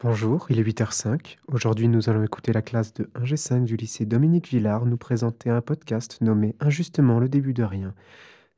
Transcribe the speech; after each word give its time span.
Bonjour, 0.00 0.46
il 0.48 0.60
est 0.60 0.62
8h05. 0.62 1.38
Aujourd'hui, 1.48 1.88
nous 1.88 2.08
allons 2.08 2.22
écouter 2.22 2.52
la 2.52 2.62
classe 2.62 2.94
de 2.94 3.10
1G5 3.16 3.64
du 3.64 3.76
lycée 3.76 4.06
Dominique 4.06 4.46
Villard 4.46 4.86
nous 4.86 4.96
présenter 4.96 5.50
un 5.50 5.60
podcast 5.60 6.20
nommé 6.20 6.54
Injustement 6.60 7.18
le 7.18 7.28
début 7.28 7.52
de 7.52 7.64
rien, 7.64 7.96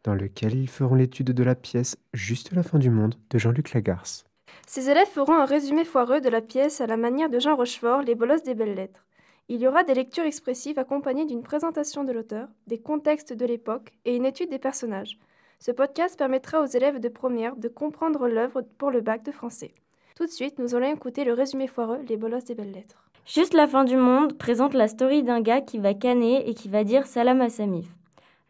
dans 0.04 0.12
lequel 0.12 0.54
ils 0.54 0.68
feront 0.68 0.96
l'étude 0.96 1.30
de 1.30 1.42
la 1.42 1.54
pièce 1.54 1.96
Juste 2.12 2.53
la 2.53 2.62
fin 2.62 2.79
du 2.79 2.90
monde 2.90 3.14
de 3.30 3.38
Jean-Luc 3.38 3.72
Lagarce. 3.72 4.26
Ces 4.66 4.90
élèves 4.90 5.08
feront 5.08 5.32
un 5.32 5.46
résumé 5.46 5.86
foireux 5.86 6.21
de 6.21 6.29
la 6.29 6.43
pièce 6.43 6.82
à 6.82 6.86
la 6.86 6.98
manière 6.98 7.30
de 7.30 7.39
Jean 7.39 7.57
Rochefort, 7.57 8.02
Les 8.02 8.14
bolosses 8.14 8.43
des 8.43 8.54
belles 8.54 8.75
lettres. 8.75 9.07
Il 9.48 9.62
y 9.62 9.66
aura 9.66 9.82
des 9.82 9.95
lectures 9.95 10.25
expressives 10.25 10.79
accompagnées 10.79 11.25
d'une 11.25 11.43
présentation 11.43 12.04
de 12.04 12.12
l'auteur, 12.12 12.48
des 12.66 12.82
contextes 12.82 13.32
de 13.32 13.46
l'époque 13.46 13.93
et 14.04 14.14
une 14.14 14.27
étude 14.27 14.50
des 14.50 14.59
personnages. 14.59 15.18
Ce 15.59 15.70
podcast 15.70 16.18
permettra 16.18 16.61
aux 16.61 16.66
élèves 16.66 17.00
de 17.00 17.09
première 17.09 17.57
de 17.57 17.68
comprendre 17.68 18.29
l'œuvre 18.29 18.61
pour 18.77 18.91
le 18.91 19.00
bac 19.00 19.22
de 19.22 19.32
français. 19.32 19.72
Tout 20.20 20.26
de 20.26 20.32
suite, 20.32 20.58
nous 20.58 20.74
allons 20.74 20.92
écouter 20.92 21.24
le 21.24 21.32
résumé 21.32 21.66
foireux, 21.66 22.00
Les 22.06 22.18
bolosses 22.18 22.44
des 22.44 22.54
belles 22.54 22.72
lettres. 22.72 23.08
Juste 23.24 23.54
la 23.54 23.66
fin 23.66 23.84
du 23.84 23.96
monde 23.96 24.36
présente 24.36 24.74
la 24.74 24.86
story 24.86 25.22
d'un 25.22 25.40
gars 25.40 25.62
qui 25.62 25.79
va 25.79 25.94
canner 25.94 26.46
et 26.46 26.52
qui 26.52 26.68
va 26.68 26.84
dire 26.84 27.06
salam 27.06 27.40
à 27.40 27.48
sa 27.48 27.64
mif. 27.64 27.86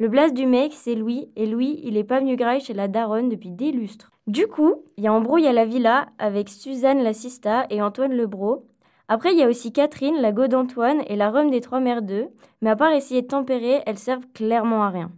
Le 0.00 0.08
blast 0.08 0.34
du 0.34 0.46
mec, 0.46 0.72
c'est 0.74 0.96
Louis, 0.96 1.28
et 1.36 1.46
Louis, 1.46 1.78
il 1.84 1.96
est 1.96 2.02
pas 2.02 2.18
venu 2.18 2.34
graille 2.34 2.60
chez 2.60 2.74
la 2.74 2.88
daronne 2.88 3.28
depuis 3.28 3.52
des 3.52 3.70
lustres. 3.70 4.10
Du 4.26 4.48
coup, 4.48 4.82
il 4.96 5.04
y 5.04 5.06
a 5.06 5.12
embrouille 5.12 5.46
à 5.46 5.52
la 5.52 5.64
villa 5.64 6.08
avec 6.18 6.48
Suzanne 6.48 7.04
la 7.04 7.12
Sista 7.12 7.66
et 7.70 7.80
Antoine 7.80 8.14
Lebro. 8.14 8.66
Après, 9.06 9.32
il 9.32 9.38
y 9.38 9.44
a 9.44 9.48
aussi 9.48 9.72
Catherine, 9.72 10.20
la 10.20 10.32
go 10.32 10.48
d'Antoine 10.48 11.04
et 11.06 11.14
la 11.14 11.30
rhum 11.30 11.52
des 11.52 11.60
trois 11.60 11.78
mères 11.78 12.02
d'eux, 12.02 12.30
mais 12.62 12.70
à 12.70 12.74
part 12.74 12.90
essayer 12.90 13.22
de 13.22 13.28
tempérer, 13.28 13.80
elles 13.86 13.96
servent 13.96 14.26
clairement 14.34 14.82
à 14.82 14.90
rien. 14.90 15.12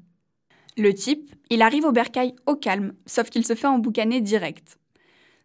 Le 0.77 0.93
type, 0.93 1.35
il 1.49 1.63
arrive 1.63 1.87
au 1.87 1.93
bercail 1.93 2.35
au 2.45 2.57
calme, 2.57 2.93
sauf 3.07 3.31
qu'il 3.31 3.47
se 3.47 3.55
fait 3.55 3.69
emboucaner 3.69 4.21
direct. 4.21 4.77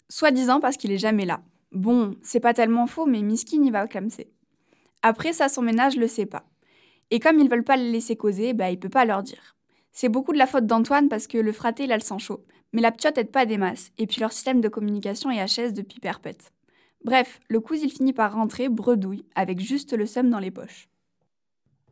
Soi-disant 0.10 0.60
parce 0.60 0.78
qu'il 0.78 0.92
est 0.92 0.98
jamais 0.98 1.26
là. 1.26 1.42
Bon, 1.72 2.16
c'est 2.24 2.40
pas 2.40 2.54
tellement 2.54 2.88
faux, 2.88 3.06
mais 3.06 3.22
Miskin 3.22 3.64
y 3.64 3.72
va 3.72 3.88
clamser. 3.88 4.32
Après 5.02 5.34
ça, 5.34 5.50
son 5.50 5.62
ménage 5.62 5.98
le 5.98 6.08
sait 6.08 6.26
pas. 6.26 6.46
Et 7.12 7.20
comme 7.20 7.40
ils 7.40 7.50
veulent 7.50 7.64
pas 7.64 7.78
le 7.78 7.92
laisser 7.92 8.16
causer, 8.16 8.54
bah 8.54 8.70
il 8.70 8.80
peut 8.80 8.90
pas 8.90 9.06
leur 9.06 9.24
dire. 9.24 9.56
C'est 9.92 10.10
beaucoup 10.10 10.34
de 10.34 10.38
la 10.38 10.48
faute 10.48 10.66
d'Antoine 10.66 11.10
parce 11.10 11.28
que 11.28 11.38
le 11.38 11.52
fraté, 11.52 11.84
il 11.84 11.92
a 11.92 11.98
le 11.98 12.04
sang 12.04 12.20
chaud. 12.20 12.46
Mais 12.74 12.82
la 12.82 12.92
ptiote 12.92 13.18
aide 13.18 13.32
pas 13.32 13.46
des 13.46 13.58
masses, 13.58 13.92
et 13.98 14.08
puis 14.08 14.20
leur 14.20 14.34
système 14.34 14.62
de 14.62 14.68
communication 14.68 15.32
est 15.32 15.44
HS 15.44 15.74
depuis 15.74 16.00
perpète. 16.00 16.52
Bref, 17.04 17.40
le 17.48 17.60
cousin 17.62 17.86
il 17.86 17.92
finit 17.92 18.14
par 18.14 18.34
rentrer 18.34 18.70
bredouille, 18.70 19.26
avec 19.36 19.60
juste 19.60 19.94
le 19.94 20.06
seum 20.06 20.30
dans 20.30 20.40
les 20.40 20.52
poches. 20.52 20.90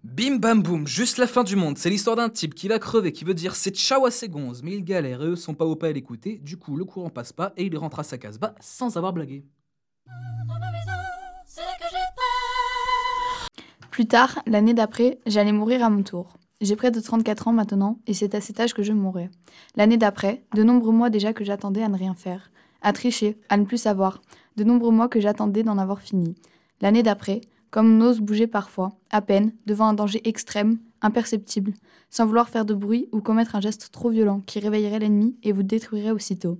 Bim 0.05 0.35
bam 0.35 0.61
boum, 0.61 0.85
juste 0.85 1.17
la 1.17 1.25
fin 1.25 1.43
du 1.43 1.55
monde. 1.55 1.79
C'est 1.79 1.89
l'histoire 1.89 2.15
d'un 2.15 2.29
type 2.29 2.53
qui 2.53 2.67
va 2.67 2.77
crever, 2.77 3.11
qui 3.11 3.25
veut 3.25 3.33
dire 3.33 3.55
c'est 3.55 3.75
ciao 3.75 4.05
à 4.05 4.11
ses 4.11 4.29
gonzes, 4.29 4.61
mais 4.61 4.73
il 4.73 4.83
galère 4.83 5.23
et 5.23 5.25
eux 5.25 5.35
sont 5.35 5.55
pas 5.55 5.65
au 5.65 5.75
pas 5.75 5.87
à 5.87 5.91
l'écouter. 5.91 6.37
Du 6.43 6.57
coup, 6.57 6.77
le 6.77 6.85
courant 6.85 7.09
passe 7.09 7.33
pas 7.33 7.53
et 7.57 7.65
il 7.65 7.75
rentre 7.75 7.99
à 7.99 8.03
sa 8.03 8.19
case-bas 8.19 8.53
sans 8.59 8.97
avoir 8.97 9.13
blagué. 9.13 9.43
Plus 13.89 14.05
tard, 14.05 14.43
l'année 14.45 14.75
d'après, 14.75 15.17
j'allais 15.25 15.51
mourir 15.51 15.83
à 15.83 15.89
mon 15.89 16.03
tour. 16.03 16.37
J'ai 16.61 16.75
près 16.75 16.91
de 16.91 16.99
34 16.99 17.47
ans 17.47 17.53
maintenant 17.53 17.97
et 18.05 18.13
c'est 18.13 18.35
à 18.35 18.41
cet 18.41 18.59
âge 18.59 18.75
que 18.75 18.83
je 18.83 18.93
mourrai. 18.93 19.31
L'année 19.75 19.97
d'après, 19.97 20.45
de 20.53 20.61
nombreux 20.61 20.93
mois 20.93 21.09
déjà 21.09 21.33
que 21.33 21.43
j'attendais 21.43 21.81
à 21.81 21.89
ne 21.89 21.97
rien 21.97 22.13
faire, 22.13 22.51
à 22.83 22.93
tricher, 22.93 23.39
à 23.49 23.57
ne 23.57 23.65
plus 23.65 23.79
savoir, 23.79 24.21
de 24.55 24.63
nombreux 24.63 24.91
mois 24.91 25.09
que 25.09 25.19
j'attendais 25.19 25.63
d'en 25.63 25.79
avoir 25.79 25.99
fini. 25.99 26.35
L'année 26.79 27.01
d'après, 27.01 27.41
comme 27.71 27.97
on 28.01 28.05
ose 28.05 28.19
bouger 28.19 28.47
parfois, 28.47 28.93
à 29.11 29.21
peine, 29.21 29.51
devant 29.65 29.87
un 29.87 29.93
danger 29.93 30.21
extrême, 30.27 30.77
imperceptible, 31.01 31.73
sans 32.09 32.25
vouloir 32.25 32.49
faire 32.49 32.65
de 32.65 32.73
bruit 32.73 33.07
ou 33.11 33.21
commettre 33.21 33.55
un 33.55 33.61
geste 33.61 33.89
trop 33.91 34.09
violent 34.09 34.41
qui 34.45 34.59
réveillerait 34.59 34.99
l'ennemi 34.99 35.35
et 35.43 35.51
vous 35.51 35.63
détruirait 35.63 36.11
aussitôt. 36.11 36.57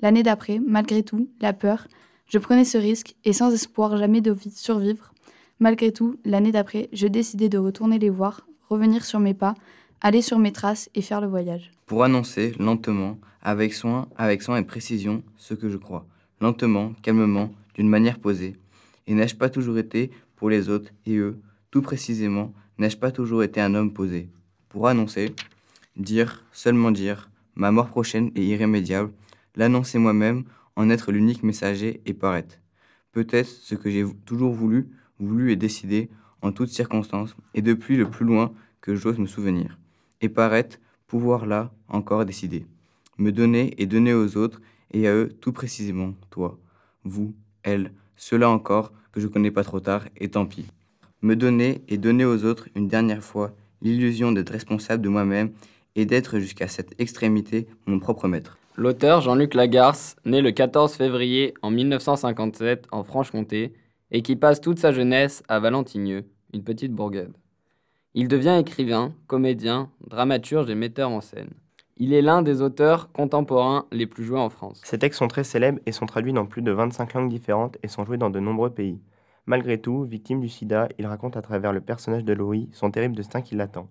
L'année 0.00 0.22
d'après, 0.22 0.58
malgré 0.58 1.02
tout, 1.02 1.28
la 1.40 1.52
peur, 1.52 1.86
je 2.26 2.38
prenais 2.38 2.64
ce 2.64 2.78
risque 2.78 3.14
et 3.24 3.32
sans 3.32 3.52
espoir 3.52 3.96
jamais 3.96 4.20
de 4.20 4.32
vi- 4.32 4.50
survivre. 4.50 5.12
Malgré 5.60 5.92
tout, 5.92 6.16
l'année 6.24 6.52
d'après, 6.52 6.88
je 6.92 7.06
décidai 7.06 7.48
de 7.48 7.58
retourner 7.58 7.98
les 7.98 8.10
voir, 8.10 8.46
revenir 8.68 9.04
sur 9.04 9.20
mes 9.20 9.34
pas, 9.34 9.54
aller 10.00 10.22
sur 10.22 10.38
mes 10.38 10.52
traces 10.52 10.88
et 10.94 11.02
faire 11.02 11.20
le 11.20 11.26
voyage. 11.28 11.70
pour 11.86 12.02
annoncer 12.02 12.52
lentement, 12.58 13.18
avec 13.42 13.74
soin, 13.74 14.08
avec 14.16 14.42
soin 14.42 14.56
et 14.56 14.64
précision, 14.64 15.22
ce 15.36 15.52
que 15.54 15.68
je 15.68 15.76
crois. 15.76 16.06
Lentement, 16.40 16.92
calmement, 17.02 17.50
d'une 17.74 17.88
manière 17.88 18.18
posée. 18.18 18.56
Et 19.06 19.12
n'ai-je 19.14 19.36
pas 19.36 19.50
toujours 19.50 19.76
été, 19.78 20.10
pour 20.36 20.50
les 20.50 20.68
autres 20.68 20.90
et 21.06 21.16
eux, 21.16 21.38
tout 21.70 21.82
précisément, 21.82 22.52
n'ai-je 22.78 22.96
pas 22.96 23.10
toujours 23.10 23.42
été 23.42 23.60
un 23.60 23.74
homme 23.74 23.92
posé 23.92 24.28
Pour 24.68 24.88
annoncer, 24.88 25.34
dire, 25.96 26.44
seulement 26.52 26.90
dire, 26.90 27.30
ma 27.54 27.70
mort 27.70 27.88
prochaine 27.88 28.30
et 28.34 28.44
irrémédiable, 28.44 29.12
l'annoncer 29.56 29.98
moi-même, 29.98 30.44
en 30.76 30.90
être 30.90 31.12
l'unique 31.12 31.42
messager 31.42 32.00
et 32.06 32.14
paraître. 32.14 32.58
Peut-être 33.12 33.48
ce 33.48 33.74
que 33.74 33.90
j'ai 33.90 34.04
toujours 34.24 34.52
voulu, 34.52 34.88
voulu 35.20 35.52
et 35.52 35.56
décidé, 35.56 36.10
en 36.42 36.52
toutes 36.52 36.68
circonstances, 36.68 37.36
et 37.54 37.62
depuis 37.62 37.96
le 37.96 38.10
plus 38.10 38.26
loin 38.26 38.52
que 38.80 38.94
j'ose 38.94 39.18
me 39.18 39.26
souvenir. 39.26 39.78
Et 40.20 40.28
paraître, 40.28 40.78
pouvoir 41.06 41.46
là 41.46 41.72
encore 41.88 42.24
décider. 42.24 42.66
Me 43.18 43.30
donner 43.30 43.74
et 43.78 43.86
donner 43.86 44.12
aux 44.12 44.36
autres 44.36 44.60
et 44.92 45.06
à 45.06 45.14
eux 45.14 45.28
tout 45.40 45.52
précisément, 45.52 46.14
toi, 46.30 46.58
vous, 47.04 47.34
elle, 47.62 47.92
ceux-là 48.16 48.48
encore 48.48 48.92
que 49.12 49.20
je 49.20 49.26
connais 49.26 49.50
pas 49.50 49.64
trop 49.64 49.80
tard 49.80 50.04
et 50.16 50.28
tant 50.28 50.46
pis. 50.46 50.66
Me 51.22 51.36
donner 51.36 51.82
et 51.88 51.96
donner 51.96 52.24
aux 52.24 52.44
autres 52.44 52.68
une 52.74 52.88
dernière 52.88 53.22
fois 53.22 53.52
l'illusion 53.82 54.32
d'être 54.32 54.50
responsable 54.50 55.02
de 55.02 55.08
moi-même 55.08 55.52
et 55.96 56.06
d'être 56.06 56.38
jusqu'à 56.38 56.68
cette 56.68 57.00
extrémité 57.00 57.66
mon 57.86 57.98
propre 57.98 58.28
maître. 58.28 58.58
L'auteur 58.76 59.20
Jean-Luc 59.20 59.54
Lagarce, 59.54 60.16
né 60.24 60.40
le 60.40 60.50
14 60.50 60.94
février 60.94 61.54
en 61.62 61.70
1957 61.70 62.86
en 62.90 63.04
Franche-Comté 63.04 63.72
et 64.10 64.22
qui 64.22 64.36
passe 64.36 64.60
toute 64.60 64.80
sa 64.80 64.90
jeunesse 64.90 65.42
à 65.48 65.60
Valentigneux, 65.60 66.24
une 66.52 66.64
petite 66.64 66.92
bourgade. 66.92 67.32
Il 68.14 68.28
devient 68.28 68.56
écrivain, 68.60 69.12
comédien, 69.26 69.90
dramaturge 70.08 70.70
et 70.70 70.74
metteur 70.74 71.10
en 71.10 71.20
scène. 71.20 71.50
Il 71.96 72.12
est 72.12 72.22
l'un 72.22 72.42
des 72.42 72.60
auteurs 72.60 73.12
contemporains 73.12 73.86
les 73.92 74.06
plus 74.06 74.24
joués 74.24 74.40
en 74.40 74.48
France. 74.50 74.80
Ces 74.84 74.98
textes 74.98 75.20
sont 75.20 75.28
très 75.28 75.44
célèbres 75.44 75.78
et 75.86 75.92
sont 75.92 76.06
traduits 76.06 76.32
dans 76.32 76.44
plus 76.44 76.60
de 76.60 76.72
25 76.72 77.14
langues 77.14 77.28
différentes 77.28 77.78
et 77.84 77.88
sont 77.88 78.04
joués 78.04 78.16
dans 78.16 78.30
de 78.30 78.40
nombreux 78.40 78.70
pays. 78.70 79.00
Malgré 79.46 79.80
tout, 79.80 80.02
victime 80.02 80.40
du 80.40 80.48
sida, 80.48 80.88
il 80.98 81.06
raconte 81.06 81.36
à 81.36 81.42
travers 81.42 81.72
le 81.72 81.80
personnage 81.80 82.24
de 82.24 82.32
Louis 82.32 82.68
son 82.72 82.90
terrible 82.90 83.14
destin 83.14 83.42
qui 83.42 83.54
l'attend. 83.54 83.88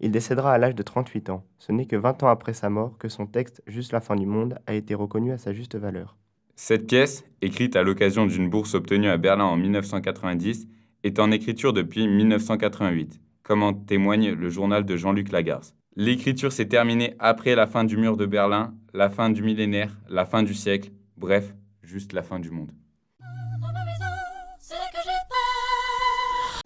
Il 0.00 0.10
décédera 0.10 0.54
à 0.54 0.58
l'âge 0.58 0.74
de 0.74 0.82
38 0.82 1.28
ans. 1.28 1.44
Ce 1.58 1.70
n'est 1.70 1.84
que 1.84 1.96
20 1.96 2.22
ans 2.22 2.28
après 2.28 2.54
sa 2.54 2.70
mort 2.70 2.96
que 2.96 3.10
son 3.10 3.26
texte 3.26 3.62
Juste 3.66 3.92
la 3.92 4.00
fin 4.00 4.16
du 4.16 4.24
monde 4.24 4.58
a 4.66 4.72
été 4.72 4.94
reconnu 4.94 5.30
à 5.30 5.36
sa 5.36 5.52
juste 5.52 5.76
valeur. 5.76 6.16
Cette 6.56 6.86
pièce, 6.86 7.24
écrite 7.42 7.76
à 7.76 7.82
l'occasion 7.82 8.24
d'une 8.24 8.48
bourse 8.48 8.74
obtenue 8.74 9.08
à 9.08 9.18
Berlin 9.18 9.44
en 9.44 9.56
1990, 9.56 10.66
est 11.02 11.18
en 11.18 11.30
écriture 11.30 11.74
depuis 11.74 12.08
1988, 12.08 13.20
comme 13.42 13.62
en 13.62 13.74
témoigne 13.74 14.30
le 14.32 14.48
journal 14.48 14.86
de 14.86 14.96
Jean-Luc 14.96 15.30
Lagarce. 15.30 15.74
L'écriture 15.96 16.52
s'est 16.52 16.66
terminée 16.66 17.14
après 17.18 17.54
la 17.54 17.66
fin 17.66 17.84
du 17.84 17.96
mur 17.96 18.16
de 18.16 18.26
Berlin, 18.26 18.74
la 18.92 19.10
fin 19.10 19.30
du 19.30 19.42
millénaire, 19.42 19.96
la 20.08 20.24
fin 20.24 20.42
du 20.42 20.54
siècle, 20.54 20.90
bref, 21.16 21.54
juste 21.82 22.12
la 22.12 22.22
fin 22.22 22.40
du 22.40 22.50
monde. 22.50 22.70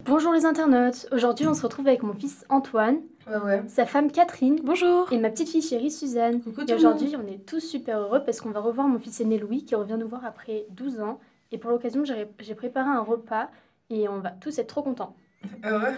Bonjour 0.04 0.32
les 0.32 0.46
internautes, 0.46 1.06
aujourd'hui 1.12 1.46
on 1.46 1.52
se 1.52 1.60
retrouve 1.62 1.86
avec 1.86 2.02
mon 2.02 2.14
fils 2.14 2.46
Antoine, 2.48 3.00
Ouais, 3.28 3.36
ouais. 3.36 3.62
sa 3.68 3.84
femme 3.84 4.10
Catherine 4.10 4.58
Bonjour. 4.64 5.12
et 5.12 5.18
ma 5.18 5.28
petite 5.28 5.50
fille 5.50 5.60
chérie 5.60 5.90
Suzanne. 5.90 6.40
Coucou 6.40 6.62
Et 6.66 6.72
aujourd'hui 6.72 7.14
on 7.22 7.26
est 7.30 7.44
tous 7.44 7.60
super 7.60 7.98
heureux 7.98 8.22
parce 8.24 8.40
qu'on 8.40 8.50
va 8.50 8.60
revoir 8.60 8.88
mon 8.88 8.98
fils 8.98 9.20
aîné 9.20 9.36
Louis 9.38 9.66
qui 9.66 9.74
revient 9.74 9.98
nous 10.00 10.08
voir 10.08 10.24
après 10.24 10.64
12 10.70 11.00
ans. 11.00 11.20
Et 11.52 11.58
pour 11.58 11.70
l'occasion 11.70 12.06
j'ai 12.06 12.26
j'ai 12.40 12.54
préparé 12.54 12.88
un 12.88 13.02
repas 13.02 13.50
et 13.90 14.08
on 14.08 14.20
va 14.20 14.30
tous 14.30 14.58
être 14.58 14.68
trop 14.68 14.82
contents. 14.82 15.14
Heureux 15.62 15.92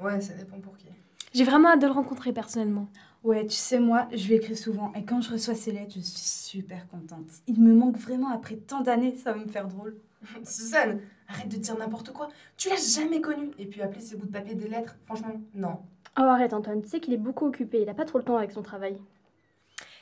Ouais, 0.00 0.18
ça 0.22 0.32
dépend 0.32 0.58
pour 0.58 0.74
qui. 0.78 0.86
J'ai 1.32 1.44
vraiment 1.44 1.70
hâte 1.70 1.80
de 1.80 1.86
le 1.86 1.92
rencontrer 1.92 2.32
personnellement. 2.32 2.88
Ouais, 3.24 3.46
tu 3.46 3.56
sais, 3.56 3.78
moi, 3.78 4.08
je 4.12 4.26
lui 4.26 4.34
écris 4.34 4.56
souvent. 4.56 4.92
Et 4.94 5.04
quand 5.04 5.20
je 5.20 5.30
reçois 5.30 5.54
ses 5.54 5.72
lettres, 5.72 5.94
je 5.94 6.00
suis 6.00 6.18
super 6.18 6.88
contente. 6.88 7.28
Il 7.46 7.60
me 7.60 7.72
manque 7.72 7.96
vraiment 7.96 8.30
après 8.30 8.56
tant 8.56 8.80
d'années, 8.80 9.14
ça 9.14 9.32
va 9.32 9.38
me 9.38 9.48
faire 9.48 9.68
drôle. 9.68 9.96
Suzanne, 10.44 11.00
arrête 11.28 11.48
de 11.48 11.56
dire 11.56 11.78
n'importe 11.78 12.12
quoi. 12.12 12.28
Tu 12.56 12.68
l'as 12.68 12.96
jamais 12.96 13.20
connu. 13.20 13.50
Et 13.58 13.66
puis 13.66 13.80
appeler 13.80 14.00
ces 14.00 14.16
bouts 14.16 14.26
de 14.26 14.32
papier 14.32 14.54
des 14.54 14.68
lettres, 14.68 14.96
franchement, 15.06 15.40
non. 15.54 15.78
Oh 16.18 16.22
arrête 16.22 16.52
Antoine, 16.52 16.82
tu 16.82 16.88
sais 16.88 17.00
qu'il 17.00 17.14
est 17.14 17.18
beaucoup 17.18 17.46
occupé, 17.46 17.80
il 17.80 17.88
a 17.88 17.94
pas 17.94 18.04
trop 18.04 18.18
le 18.18 18.24
temps 18.24 18.36
avec 18.36 18.52
son 18.52 18.60
travail. 18.60 18.98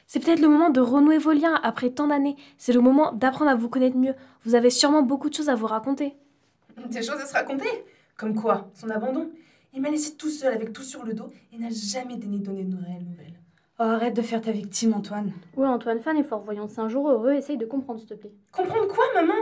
C'est 0.08 0.18
peut-être 0.18 0.40
le 0.40 0.48
moment 0.48 0.70
de 0.70 0.80
renouer 0.80 1.18
vos 1.18 1.30
liens 1.30 1.60
après 1.62 1.90
tant 1.90 2.08
d'années. 2.08 2.36
C'est 2.58 2.72
le 2.72 2.80
moment 2.80 3.12
d'apprendre 3.12 3.52
à 3.52 3.54
vous 3.54 3.68
connaître 3.68 3.96
mieux. 3.96 4.14
Vous 4.42 4.56
avez 4.56 4.70
sûrement 4.70 5.02
beaucoup 5.02 5.28
de 5.28 5.34
choses 5.34 5.48
à 5.48 5.54
vous 5.54 5.68
raconter. 5.68 6.16
Des 6.88 7.02
choses 7.02 7.20
à 7.20 7.26
se 7.26 7.32
raconter? 7.32 7.68
Comme 8.16 8.34
quoi? 8.34 8.68
Son 8.74 8.90
abandon? 8.90 9.30
Il 9.72 9.80
m'a 9.82 9.90
laissé 9.90 10.16
tout 10.16 10.30
seul 10.30 10.52
avec 10.52 10.72
tout 10.72 10.82
sur 10.82 11.04
le 11.04 11.14
dos 11.14 11.30
et 11.52 11.58
n'a 11.58 11.70
jamais 11.70 12.16
daigné 12.16 12.38
donner 12.38 12.64
de 12.64 12.76
réelles 12.76 13.04
nouvelles. 13.04 13.38
Oh, 13.78 13.84
arrête 13.84 14.14
de 14.14 14.22
faire 14.22 14.40
ta 14.40 14.52
victime, 14.52 14.92
Antoine. 14.94 15.32
Ouais 15.56 15.66
Antoine, 15.66 16.00
effort, 16.18 16.42
voyons, 16.42 16.68
c'est 16.68 16.80
un 16.80 16.88
jour 16.88 17.08
heureux, 17.08 17.32
essaye 17.32 17.56
de 17.56 17.64
comprendre 17.64 17.98
s'il 17.98 18.08
te 18.08 18.14
plaît. 18.14 18.32
Comprendre 18.52 18.88
quoi, 18.88 19.04
maman? 19.14 19.34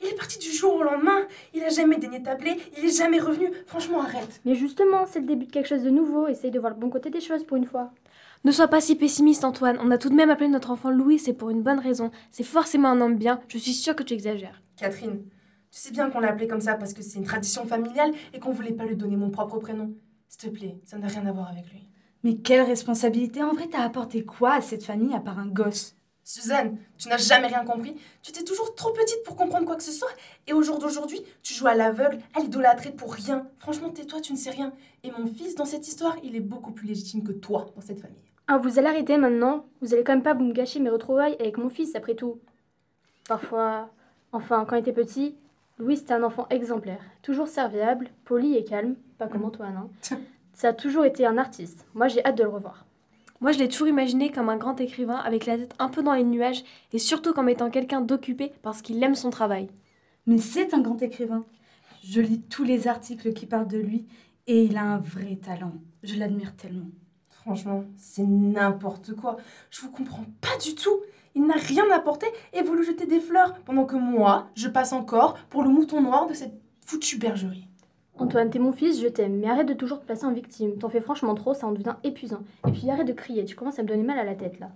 Il 0.00 0.08
est 0.08 0.16
parti 0.16 0.38
du 0.38 0.50
jour 0.50 0.74
au 0.74 0.82
lendemain. 0.82 1.26
Il 1.54 1.62
a 1.62 1.68
jamais 1.68 1.96
daigné 1.96 2.22
t'appeler. 2.22 2.56
Il 2.76 2.84
est 2.84 2.96
jamais 2.96 3.20
revenu. 3.20 3.52
Franchement, 3.66 4.00
arrête. 4.00 4.40
Mais 4.44 4.54
justement, 4.54 5.06
c'est 5.06 5.20
le 5.20 5.26
début 5.26 5.46
de 5.46 5.52
quelque 5.52 5.68
chose 5.68 5.84
de 5.84 5.90
nouveau, 5.90 6.26
essaye 6.26 6.50
de 6.50 6.58
voir 6.58 6.72
le 6.72 6.78
bon 6.78 6.90
côté 6.90 7.10
des 7.10 7.20
choses 7.20 7.44
pour 7.44 7.56
une 7.56 7.66
fois. 7.66 7.92
Ne 8.44 8.50
sois 8.50 8.66
pas 8.66 8.80
si 8.80 8.96
pessimiste, 8.96 9.44
Antoine. 9.44 9.78
On 9.80 9.90
a 9.92 9.98
tout 9.98 10.08
de 10.08 10.14
même 10.14 10.30
appelé 10.30 10.48
notre 10.48 10.72
enfant 10.72 10.90
Louis, 10.90 11.20
c'est 11.20 11.32
pour 11.32 11.50
une 11.50 11.62
bonne 11.62 11.78
raison. 11.78 12.10
C'est 12.32 12.42
forcément 12.42 12.88
un 12.88 13.00
homme 13.00 13.16
bien. 13.16 13.40
Je 13.46 13.58
suis 13.58 13.72
sûre 13.72 13.94
que 13.94 14.02
tu 14.02 14.14
exagères. 14.14 14.60
Catherine, 14.76 15.22
Tu 15.72 15.78
sais 15.78 15.90
bien 15.90 16.10
qu'on 16.10 16.20
l'a 16.20 16.28
appelé 16.28 16.46
comme 16.46 16.60
ça 16.60 16.74
parce 16.74 16.92
que 16.92 17.00
c'est 17.00 17.18
une 17.18 17.24
tradition 17.24 17.64
familiale 17.64 18.12
et 18.34 18.38
qu'on 18.38 18.52
voulait 18.52 18.74
pas 18.74 18.84
lui 18.84 18.94
donner 18.94 19.16
mon 19.16 19.30
propre 19.30 19.58
prénom. 19.58 19.94
S'il 20.28 20.50
te 20.50 20.54
plaît, 20.54 20.76
ça 20.84 20.98
n'a 20.98 21.08
rien 21.08 21.24
à 21.24 21.32
voir 21.32 21.48
avec 21.48 21.64
lui. 21.70 21.88
Mais 22.24 22.36
quelle 22.36 22.60
responsabilité 22.60 23.42
En 23.42 23.54
vrai, 23.54 23.68
t'as 23.70 23.80
apporté 23.80 24.22
quoi 24.22 24.52
à 24.52 24.60
cette 24.60 24.84
famille 24.84 25.14
à 25.14 25.20
part 25.20 25.38
un 25.38 25.46
gosse? 25.46 25.96
Suzanne, 26.24 26.76
tu 26.98 27.08
n'as 27.08 27.16
jamais 27.16 27.46
rien 27.46 27.64
compris. 27.64 27.96
Tu 28.22 28.30
étais 28.30 28.44
toujours 28.44 28.74
trop 28.74 28.92
petite 28.92 29.22
pour 29.24 29.34
comprendre 29.34 29.64
quoi 29.64 29.76
que 29.76 29.82
ce 29.82 29.92
soit. 29.92 30.10
Et 30.46 30.52
au 30.52 30.62
jour 30.62 30.78
d'aujourd'hui, 30.78 31.22
tu 31.42 31.54
joues 31.54 31.66
à 31.66 31.74
l'aveugle, 31.74 32.18
à 32.34 32.40
l'idolâtrer 32.40 32.92
pour 32.92 33.14
rien. 33.14 33.48
Franchement, 33.56 33.88
tais-toi, 33.88 34.20
tu 34.20 34.34
ne 34.34 34.38
sais 34.38 34.50
rien. 34.50 34.74
Et 35.02 35.10
mon 35.10 35.26
fils, 35.26 35.54
dans 35.54 35.64
cette 35.64 35.88
histoire, 35.88 36.16
il 36.22 36.36
est 36.36 36.40
beaucoup 36.40 36.72
plus 36.72 36.86
légitime 36.86 37.24
que 37.24 37.32
toi 37.32 37.70
dans 37.74 37.80
cette 37.80 37.98
famille. 37.98 38.18
Ah, 38.46 38.58
vous 38.58 38.78
allez 38.78 38.88
arrêter 38.88 39.16
maintenant 39.16 39.64
Vous 39.80 39.94
allez 39.94 40.04
quand 40.04 40.12
même 40.12 40.22
pas 40.22 40.34
vous 40.34 40.44
me 40.44 40.52
gâcher 40.52 40.80
mes 40.80 40.90
retrouvailles 40.90 41.36
avec 41.40 41.56
mon 41.56 41.70
fils, 41.70 41.94
après 41.94 42.14
tout. 42.14 42.40
Parfois, 43.26 43.90
enfin, 44.32 44.66
quand 44.66 44.76
il 44.76 44.80
était 44.80 44.92
petit, 44.92 45.34
Louis 45.82 45.96
c'était 45.96 46.14
un 46.14 46.22
enfant 46.22 46.46
exemplaire. 46.48 47.00
Toujours 47.22 47.48
serviable, 47.48 48.10
poli 48.24 48.56
et 48.56 48.62
calme. 48.62 48.94
Pas 49.18 49.26
comme 49.26 49.44
Antoine, 49.44 49.76
hein. 49.76 50.16
Ça 50.54 50.68
a 50.68 50.72
toujours 50.72 51.04
été 51.04 51.26
un 51.26 51.38
artiste. 51.38 51.86
Moi, 51.94 52.06
j'ai 52.06 52.24
hâte 52.24 52.38
de 52.38 52.44
le 52.44 52.50
revoir. 52.50 52.86
Moi, 53.40 53.50
je 53.50 53.58
l'ai 53.58 53.66
toujours 53.66 53.88
imaginé 53.88 54.30
comme 54.30 54.48
un 54.48 54.56
grand 54.56 54.80
écrivain 54.80 55.16
avec 55.16 55.44
la 55.44 55.58
tête 55.58 55.74
un 55.80 55.88
peu 55.88 56.04
dans 56.04 56.12
les 56.12 56.22
nuages 56.22 56.62
et 56.92 57.00
surtout 57.00 57.32
comme 57.32 57.48
étant 57.48 57.68
quelqu'un 57.68 58.00
d'occupé 58.00 58.52
parce 58.62 58.80
qu'il 58.80 59.02
aime 59.02 59.16
son 59.16 59.30
travail. 59.30 59.70
Mais 60.26 60.38
c'est 60.38 60.72
un 60.72 60.80
grand 60.80 61.02
écrivain. 61.02 61.44
Je 62.04 62.20
lis 62.20 62.42
tous 62.42 62.62
les 62.62 62.86
articles 62.86 63.32
qui 63.32 63.46
parlent 63.46 63.66
de 63.66 63.78
lui 63.78 64.06
et 64.46 64.62
il 64.62 64.76
a 64.76 64.84
un 64.84 64.98
vrai 64.98 65.34
talent. 65.34 65.72
Je 66.04 66.14
l'admire 66.14 66.54
tellement. 66.54 66.90
Franchement, 67.28 67.82
c'est 67.96 68.22
n'importe 68.22 69.16
quoi. 69.16 69.36
Je 69.70 69.80
vous 69.80 69.90
comprends 69.90 70.26
pas 70.40 70.56
du 70.62 70.76
tout. 70.76 71.00
Il 71.34 71.46
n'a 71.46 71.54
rien 71.54 71.84
apporté 71.90 72.26
et 72.52 72.62
vous 72.62 72.74
lui 72.74 72.84
jetez 72.84 73.06
des 73.06 73.20
fleurs 73.20 73.54
pendant 73.64 73.84
que 73.86 73.96
moi, 73.96 74.48
je 74.54 74.68
passe 74.68 74.92
encore 74.92 75.38
pour 75.50 75.62
le 75.62 75.70
mouton 75.70 76.00
noir 76.02 76.26
de 76.26 76.34
cette 76.34 76.54
foutue 76.84 77.18
bergerie. 77.18 77.68
Antoine, 78.18 78.50
t'es 78.50 78.58
mon 78.58 78.72
fils, 78.72 79.00
je 79.00 79.08
t'aime, 79.08 79.38
mais 79.38 79.48
arrête 79.48 79.66
de 79.68 79.72
toujours 79.74 80.00
te 80.00 80.04
placer 80.04 80.26
en 80.26 80.32
victime. 80.32 80.76
T'en 80.76 80.90
fais 80.90 81.00
franchement 81.00 81.34
trop, 81.34 81.54
ça 81.54 81.66
en 81.66 81.72
devient 81.72 81.96
épuisant. 82.04 82.42
Et 82.68 82.72
puis 82.72 82.90
arrête 82.90 83.06
de 83.08 83.12
crier, 83.14 83.44
tu 83.46 83.56
commences 83.56 83.78
à 83.78 83.82
me 83.82 83.88
donner 83.88 84.02
mal 84.02 84.18
à 84.18 84.24
la 84.24 84.34
tête 84.34 84.60
là. 84.60 84.70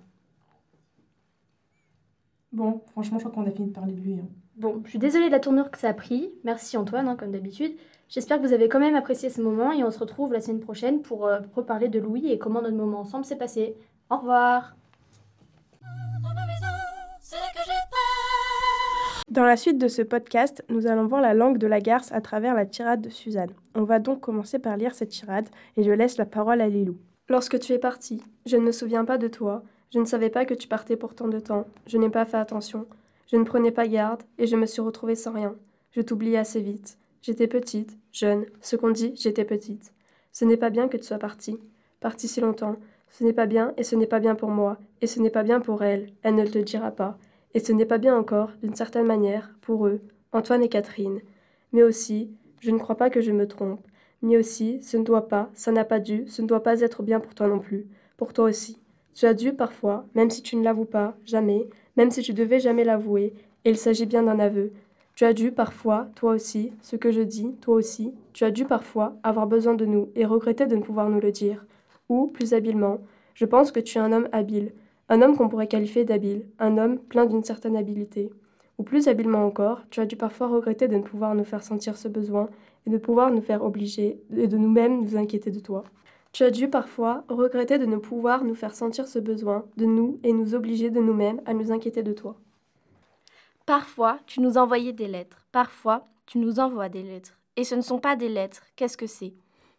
Bon, 2.52 2.80
franchement, 2.92 3.18
je 3.18 3.28
crois 3.28 3.34
qu'on 3.42 3.48
a 3.48 3.52
fini 3.52 3.68
de 3.68 3.72
parler 3.74 3.92
de 3.92 4.00
lui. 4.00 4.14
hein. 4.14 4.26
Bon, 4.56 4.80
je 4.84 4.90
suis 4.90 4.98
désolée 4.98 5.26
de 5.26 5.32
la 5.32 5.40
tournure 5.40 5.70
que 5.70 5.76
ça 5.78 5.90
a 5.90 5.94
pris. 5.94 6.30
Merci 6.44 6.78
Antoine, 6.78 7.08
hein, 7.08 7.16
comme 7.16 7.30
d'habitude. 7.32 7.76
J'espère 8.08 8.40
que 8.40 8.46
vous 8.46 8.54
avez 8.54 8.68
quand 8.70 8.78
même 8.80 8.94
apprécié 8.94 9.28
ce 9.28 9.42
moment 9.42 9.72
et 9.72 9.84
on 9.84 9.90
se 9.90 9.98
retrouve 9.98 10.32
la 10.32 10.40
semaine 10.40 10.60
prochaine 10.60 11.02
pour 11.02 11.26
euh, 11.26 11.40
reparler 11.54 11.88
de 11.88 11.98
Louis 11.98 12.28
et 12.32 12.38
comment 12.38 12.62
notre 12.62 12.76
moment 12.76 13.00
ensemble 13.00 13.26
s'est 13.26 13.36
passé. 13.36 13.76
Au 14.08 14.16
revoir 14.16 14.74
Dans 19.36 19.44
la 19.44 19.58
suite 19.58 19.76
de 19.76 19.88
ce 19.88 20.00
podcast, 20.00 20.64
nous 20.70 20.86
allons 20.86 21.06
voir 21.06 21.20
la 21.20 21.34
langue 21.34 21.58
de 21.58 21.66
la 21.66 21.82
garce 21.82 22.10
à 22.10 22.22
travers 22.22 22.54
la 22.54 22.64
tirade 22.64 23.02
de 23.02 23.10
Suzanne. 23.10 23.52
On 23.74 23.84
va 23.84 23.98
donc 23.98 24.20
commencer 24.20 24.58
par 24.58 24.78
lire 24.78 24.94
cette 24.94 25.10
tirade 25.10 25.50
et 25.76 25.82
je 25.82 25.90
laisse 25.90 26.16
la 26.16 26.24
parole 26.24 26.62
à 26.62 26.68
Lilou. 26.68 26.96
Lorsque 27.28 27.60
tu 27.60 27.74
es 27.74 27.78
parti, 27.78 28.22
je 28.46 28.56
ne 28.56 28.62
me 28.62 28.72
souviens 28.72 29.04
pas 29.04 29.18
de 29.18 29.28
toi. 29.28 29.62
Je 29.92 29.98
ne 29.98 30.06
savais 30.06 30.30
pas 30.30 30.46
que 30.46 30.54
tu 30.54 30.68
partais 30.68 30.96
pour 30.96 31.14
tant 31.14 31.28
de 31.28 31.38
temps. 31.38 31.66
Je 31.86 31.98
n'ai 31.98 32.08
pas 32.08 32.24
fait 32.24 32.38
attention. 32.38 32.86
Je 33.30 33.36
ne 33.36 33.44
prenais 33.44 33.72
pas 33.72 33.86
garde 33.86 34.22
et 34.38 34.46
je 34.46 34.56
me 34.56 34.64
suis 34.64 34.80
retrouvée 34.80 35.16
sans 35.16 35.32
rien. 35.32 35.54
Je 35.90 36.00
t'oubliais 36.00 36.38
assez 36.38 36.62
vite. 36.62 36.96
J'étais 37.20 37.46
petite, 37.46 37.98
jeune. 38.14 38.46
Ce 38.62 38.74
qu'on 38.74 38.90
dit, 38.90 39.12
j'étais 39.16 39.44
petite. 39.44 39.92
Ce 40.32 40.46
n'est 40.46 40.56
pas 40.56 40.70
bien 40.70 40.88
que 40.88 40.96
tu 40.96 41.04
sois 41.04 41.18
partie. 41.18 41.58
Partie 42.00 42.26
si 42.26 42.40
longtemps. 42.40 42.76
Ce 43.10 43.22
n'est 43.22 43.34
pas 43.34 43.44
bien 43.44 43.74
et 43.76 43.82
ce 43.82 43.96
n'est 43.96 44.06
pas 44.06 44.20
bien 44.20 44.34
pour 44.34 44.48
moi. 44.48 44.78
Et 45.02 45.06
ce 45.06 45.20
n'est 45.20 45.28
pas 45.28 45.42
bien 45.42 45.60
pour 45.60 45.84
elle. 45.84 46.08
Elle 46.22 46.36
ne 46.36 46.42
le 46.42 46.50
te 46.50 46.56
dira 46.56 46.90
pas. 46.90 47.18
Et 47.56 47.58
ce 47.58 47.72
n'est 47.72 47.86
pas 47.86 47.96
bien 47.96 48.14
encore, 48.14 48.50
d'une 48.62 48.74
certaine 48.74 49.06
manière, 49.06 49.50
pour 49.62 49.86
eux, 49.86 50.02
Antoine 50.32 50.62
et 50.62 50.68
Catherine. 50.68 51.22
Mais 51.72 51.82
aussi, 51.82 52.30
je 52.60 52.70
ne 52.70 52.78
crois 52.78 52.98
pas 52.98 53.08
que 53.08 53.22
je 53.22 53.32
me 53.32 53.48
trompe. 53.48 53.80
Mais 54.20 54.36
aussi, 54.36 54.82
ce 54.82 54.98
ne 54.98 55.04
doit 55.04 55.26
pas, 55.26 55.48
ça 55.54 55.72
n'a 55.72 55.86
pas 55.86 55.98
dû, 55.98 56.24
ce 56.28 56.42
ne 56.42 56.46
doit 56.46 56.62
pas 56.62 56.82
être 56.82 57.02
bien 57.02 57.18
pour 57.18 57.34
toi 57.34 57.48
non 57.48 57.58
plus. 57.58 57.86
Pour 58.18 58.34
toi 58.34 58.44
aussi. 58.44 58.78
Tu 59.14 59.24
as 59.24 59.32
dû 59.32 59.54
parfois, 59.54 60.04
même 60.14 60.28
si 60.28 60.42
tu 60.42 60.54
ne 60.56 60.64
l'avoues 60.64 60.84
pas, 60.84 61.16
jamais, 61.24 61.66
même 61.96 62.10
si 62.10 62.20
tu 62.20 62.34
devais 62.34 62.60
jamais 62.60 62.84
l'avouer, 62.84 63.32
et 63.64 63.70
il 63.70 63.78
s'agit 63.78 64.04
bien 64.04 64.24
d'un 64.24 64.38
aveu. 64.38 64.72
Tu 65.14 65.24
as 65.24 65.32
dû 65.32 65.50
parfois, 65.50 66.08
toi 66.14 66.34
aussi, 66.34 66.74
ce 66.82 66.96
que 66.96 67.10
je 67.10 67.22
dis, 67.22 67.54
toi 67.62 67.76
aussi, 67.76 68.12
tu 68.34 68.44
as 68.44 68.50
dû 68.50 68.66
parfois 68.66 69.16
avoir 69.22 69.46
besoin 69.46 69.72
de 69.72 69.86
nous 69.86 70.10
et 70.14 70.26
regretter 70.26 70.66
de 70.66 70.76
ne 70.76 70.82
pouvoir 70.82 71.08
nous 71.08 71.20
le 71.20 71.32
dire. 71.32 71.64
Ou, 72.10 72.26
plus 72.26 72.52
habilement, 72.52 72.98
je 73.32 73.46
pense 73.46 73.72
que 73.72 73.80
tu 73.80 73.96
es 73.96 74.00
un 74.02 74.12
homme 74.12 74.28
habile, 74.32 74.72
un 75.08 75.22
homme 75.22 75.36
qu'on 75.36 75.48
pourrait 75.48 75.68
qualifier 75.68 76.04
d'habile, 76.04 76.46
un 76.58 76.78
homme 76.78 76.98
plein 76.98 77.26
d'une 77.26 77.44
certaine 77.44 77.76
habileté. 77.76 78.30
Ou 78.78 78.82
plus 78.82 79.08
habilement 79.08 79.46
encore, 79.46 79.82
tu 79.90 80.00
as 80.00 80.06
dû 80.06 80.16
parfois 80.16 80.48
regretter 80.48 80.88
de 80.88 80.96
ne 80.96 81.02
pouvoir 81.02 81.34
nous 81.34 81.44
faire 81.44 81.62
sentir 81.62 81.96
ce 81.96 82.08
besoin 82.08 82.48
et 82.86 82.90
de 82.90 82.98
pouvoir 82.98 83.30
nous 83.30 83.40
faire 83.40 83.64
obliger 83.64 84.20
et 84.36 84.48
de 84.48 84.56
nous-mêmes 84.56 85.00
nous 85.00 85.16
inquiéter 85.16 85.50
de 85.50 85.60
toi. 85.60 85.84
Tu 86.32 86.42
as 86.42 86.50
dû 86.50 86.68
parfois 86.68 87.24
regretter 87.28 87.78
de 87.78 87.86
ne 87.86 87.96
pouvoir 87.96 88.44
nous 88.44 88.54
faire 88.54 88.74
sentir 88.74 89.08
ce 89.08 89.18
besoin 89.18 89.64
de 89.78 89.86
nous 89.86 90.20
et 90.22 90.32
nous 90.32 90.54
obliger 90.54 90.90
de 90.90 91.00
nous-mêmes 91.00 91.40
à 91.46 91.54
nous 91.54 91.72
inquiéter 91.72 92.02
de 92.02 92.12
toi. 92.12 92.36
Parfois, 93.64 94.18
tu 94.26 94.40
nous 94.40 94.58
envoyais 94.58 94.92
des 94.92 95.08
lettres. 95.08 95.46
Parfois, 95.50 96.06
tu 96.26 96.38
nous 96.38 96.60
envoies 96.60 96.90
des 96.90 97.02
lettres. 97.02 97.38
Et 97.56 97.64
ce 97.64 97.74
ne 97.74 97.80
sont 97.80 97.98
pas 97.98 98.16
des 98.16 98.28
lettres. 98.28 98.62
Qu'est-ce 98.76 98.98
que 98.98 99.06
c'est? 99.06 99.32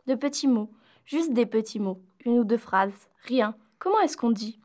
De 0.07 0.15
petits 0.15 0.47
mots. 0.47 0.69
Juste 1.05 1.31
des 1.31 1.45
petits 1.45 1.79
mots. 1.79 2.01
Une 2.25 2.39
ou 2.39 2.43
deux 2.43 2.57
phrases. 2.57 3.07
Rien. 3.23 3.55
Comment 3.77 3.99
est-ce 3.99 4.17
qu'on 4.17 4.31
dit? 4.31 4.59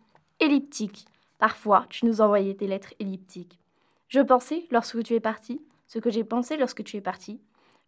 Parfois, 1.39 1.87
tu 1.89 2.07
nous 2.07 2.21
envoyais 2.21 2.55
des 2.55 2.67
lettres 2.67 2.95
elliptiques. 2.99 3.59
Je 4.09 4.21
pensais, 4.21 4.67
lorsque 4.71 5.03
tu 5.03 5.15
es 5.15 5.21
parti, 5.21 5.61
ce 5.87 5.99
que 5.99 6.11
j'ai 6.11 6.25
pensé 6.25 6.57
lorsque 6.57 6.85
tu 6.85 6.97
es 6.97 7.01
parti. 7.01 7.41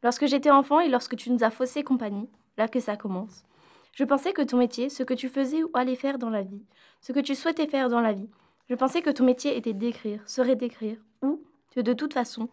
Lorsque 0.02 0.26
j'étais 0.26 0.50
enfant 0.50 0.80
et 0.80 0.88
lorsque 0.88 1.16
tu 1.16 1.30
nous 1.30 1.42
as 1.42 1.50
faussé 1.50 1.82
compagnie, 1.82 2.28
là 2.56 2.68
que 2.68 2.80
ça 2.80 2.96
commence. 2.96 3.44
Je 3.92 4.04
pensais 4.04 4.32
que 4.32 4.42
ton 4.42 4.58
métier, 4.58 4.88
ce 4.88 5.02
que 5.02 5.14
tu 5.14 5.28
faisais 5.28 5.62
ou 5.62 5.70
allais 5.74 5.96
faire 5.96 6.18
dans 6.18 6.30
la 6.30 6.42
vie, 6.42 6.64
ce 7.00 7.12
que 7.12 7.20
tu 7.20 7.34
souhaitais 7.34 7.66
faire 7.66 7.88
dans 7.88 8.00
la 8.00 8.12
vie, 8.12 8.28
je 8.68 8.74
pensais 8.74 9.02
que 9.02 9.10
ton 9.10 9.24
métier 9.24 9.56
était 9.56 9.72
d'écrire, 9.72 10.20
serait 10.26 10.56
d'écrire, 10.56 10.98
ou 11.22 11.40
que 11.74 11.80
de 11.80 11.92
toute 11.92 12.14
façon, 12.14 12.48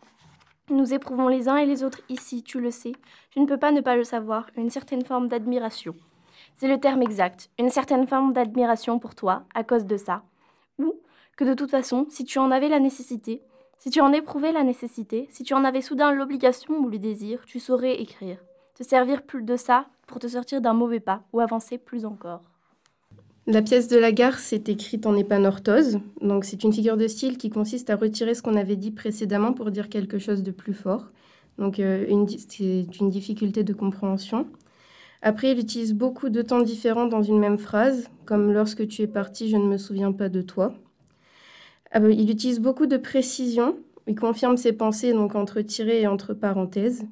nous 0.70 0.94
éprouvons 0.94 1.28
les 1.28 1.48
uns 1.48 1.58
et 1.58 1.66
les 1.66 1.84
autres 1.84 2.02
ici, 2.10 2.44
tu 2.44 2.60
le 2.60 2.72
sais, 2.72 2.94
je 3.36 3.40
ne 3.40 3.46
peux 3.46 3.58
pas 3.58 3.72
ne 3.72 3.82
pas 3.82 3.96
le 3.96 4.04
savoir, 4.04 4.48
une 4.56 4.70
certaine 4.70 5.04
forme 5.04 5.28
d'admiration. 5.28 5.96
C'est 6.56 6.68
le 6.68 6.80
terme 6.80 7.02
exact, 7.02 7.50
une 7.60 7.70
certaine 7.70 8.08
forme 8.08 8.34
d'admiration 8.34 9.00
pour 9.00 9.16
toi, 9.16 9.44
à 9.56 9.64
cause 9.64 9.86
de 9.86 9.98
ça. 9.98 10.24
Ou 10.78 10.96
que 11.38 11.44
de 11.44 11.54
toute 11.54 11.72
façon, 11.72 12.06
si 12.10 12.24
tu 12.24 12.40
en 12.40 12.52
avais 12.52 12.70
la 12.70 12.80
nécessité, 12.80 13.42
si 13.80 13.90
tu 13.90 14.00
en 14.00 14.14
éprouvais 14.14 14.52
la 14.52 14.64
nécessité, 14.64 15.28
si 15.32 15.44
tu 15.44 15.56
en 15.56 15.64
avais 15.64 15.82
soudain 15.82 16.12
l'obligation 16.12 16.78
ou 16.78 16.88
le 16.88 17.00
désir, 17.00 17.44
tu 17.46 17.60
saurais 17.60 18.00
écrire. 18.00 18.38
Te 18.76 18.84
servir 18.84 19.24
plus 19.24 19.42
de 19.42 19.56
ça 19.56 19.88
pour 20.06 20.20
te 20.20 20.28
sortir 20.28 20.62
d'un 20.62 20.74
mauvais 20.74 21.00
pas 21.00 21.24
ou 21.34 21.40
avancer 21.40 21.80
plus 21.80 22.06
encore. 22.06 22.42
La 23.48 23.64
pièce 23.64 23.88
de 23.88 23.98
la 23.98 24.12
gare 24.12 24.38
s'est 24.38 24.64
écrite 24.68 25.08
en 25.08 25.16
épanorthose, 25.16 26.00
donc 26.22 26.46
c'est 26.46 26.64
une 26.64 26.72
figure 26.72 26.96
de 26.96 27.08
style 27.08 27.40
qui 27.40 27.50
consiste 27.50 27.90
à 27.90 27.96
retirer 27.96 28.36
ce 28.36 28.44
qu'on 28.44 28.56
avait 28.56 28.76
dit 28.76 28.92
précédemment 28.92 29.54
pour 29.54 29.72
dire 29.72 29.90
quelque 29.90 30.20
chose 30.20 30.44
de 30.44 30.52
plus 30.52 30.76
fort. 30.76 31.10
Donc 31.58 31.80
euh, 31.80 32.06
c'est 32.48 32.86
une 33.00 33.10
difficulté 33.10 33.64
de 33.64 33.74
compréhension. 33.74 34.46
Après, 35.24 35.52
il 35.52 35.60
utilise 35.60 35.94
beaucoup 35.94 36.30
de 36.30 36.42
temps 36.42 36.62
différents 36.62 37.06
dans 37.06 37.22
une 37.22 37.40
même 37.40 37.60
phrase, 37.60 38.10
comme 38.26 38.52
lorsque 38.52 38.88
tu 38.88 39.04
es 39.04 39.08
parti, 39.08 39.50
je 39.50 39.58
ne 39.58 39.68
me 39.68 39.78
souviens 39.78 40.12
pas 40.12 40.30
de 40.30 40.42
toi. 40.42 40.74
Ben, 41.94 42.10
il 42.10 42.32
utilise 42.32 42.60
beaucoup 42.60 42.88
de 42.88 42.98
précision, 42.98 43.78
il 44.08 44.16
confirme 44.16 44.58
ses 44.58 44.74
pensées 44.74 45.14
donc 45.14 45.36
entre 45.36 45.62
tirés 45.62 46.02
et 46.02 46.08
entre 46.08 46.34
parenthèses. 46.34 47.06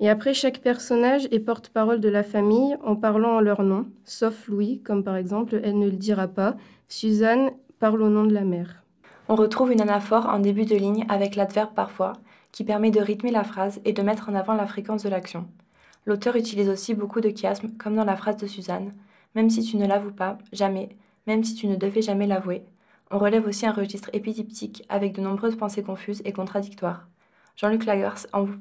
Et 0.00 0.10
après, 0.10 0.34
chaque 0.34 0.58
personnage 0.58 1.26
est 1.30 1.40
porte-parole 1.40 2.00
de 2.00 2.10
la 2.10 2.22
famille 2.22 2.76
en 2.84 2.96
parlant 2.96 3.36
en 3.36 3.40
leur 3.40 3.62
nom, 3.62 3.86
sauf 4.04 4.48
Louis, 4.48 4.82
comme 4.84 5.02
par 5.02 5.16
exemple 5.16 5.58
Elle 5.64 5.78
ne 5.78 5.86
le 5.86 5.96
dira 5.96 6.28
pas, 6.28 6.56
Suzanne 6.88 7.50
parle 7.78 8.02
au 8.02 8.10
nom 8.10 8.24
de 8.24 8.34
la 8.34 8.44
mère. 8.44 8.82
On 9.28 9.34
retrouve 9.34 9.72
une 9.72 9.80
anaphore 9.80 10.26
en 10.26 10.38
début 10.38 10.66
de 10.66 10.76
ligne 10.76 11.06
avec 11.08 11.34
l'adverbe 11.34 11.74
parfois, 11.74 12.12
qui 12.52 12.64
permet 12.64 12.90
de 12.90 13.00
rythmer 13.00 13.30
la 13.30 13.44
phrase 13.44 13.80
et 13.86 13.92
de 13.92 14.02
mettre 14.02 14.28
en 14.28 14.34
avant 14.34 14.54
la 14.54 14.66
fréquence 14.66 15.02
de 15.02 15.08
l'action. 15.08 15.46
L'auteur 16.06 16.36
utilise 16.36 16.68
aussi 16.68 16.94
beaucoup 16.94 17.20
de 17.20 17.30
chiasmes, 17.36 17.70
comme 17.78 17.96
dans 17.96 18.04
la 18.04 18.16
phrase 18.16 18.36
de 18.36 18.46
Suzanne, 18.46 18.92
même 19.34 19.50
si 19.50 19.62
tu 19.62 19.76
ne 19.76 19.86
l'avoues 19.86 20.12
pas, 20.12 20.38
jamais, 20.52 20.90
même 21.26 21.42
si 21.44 21.54
tu 21.54 21.66
ne 21.66 21.76
devais 21.76 22.02
jamais 22.02 22.26
l'avouer. 22.26 22.62
On 23.10 23.18
relève 23.18 23.46
aussi 23.46 23.66
un 23.66 23.72
registre 23.72 24.10
épityptique 24.12 24.84
avec 24.88 25.14
de 25.14 25.20
nombreuses 25.20 25.56
pensées 25.56 25.82
confuses 25.82 26.22
et 26.24 26.32
contradictoires. 26.32 27.06
Jean-Luc 27.56 27.84
Lagarce, 27.84 28.26
em- 28.32 28.60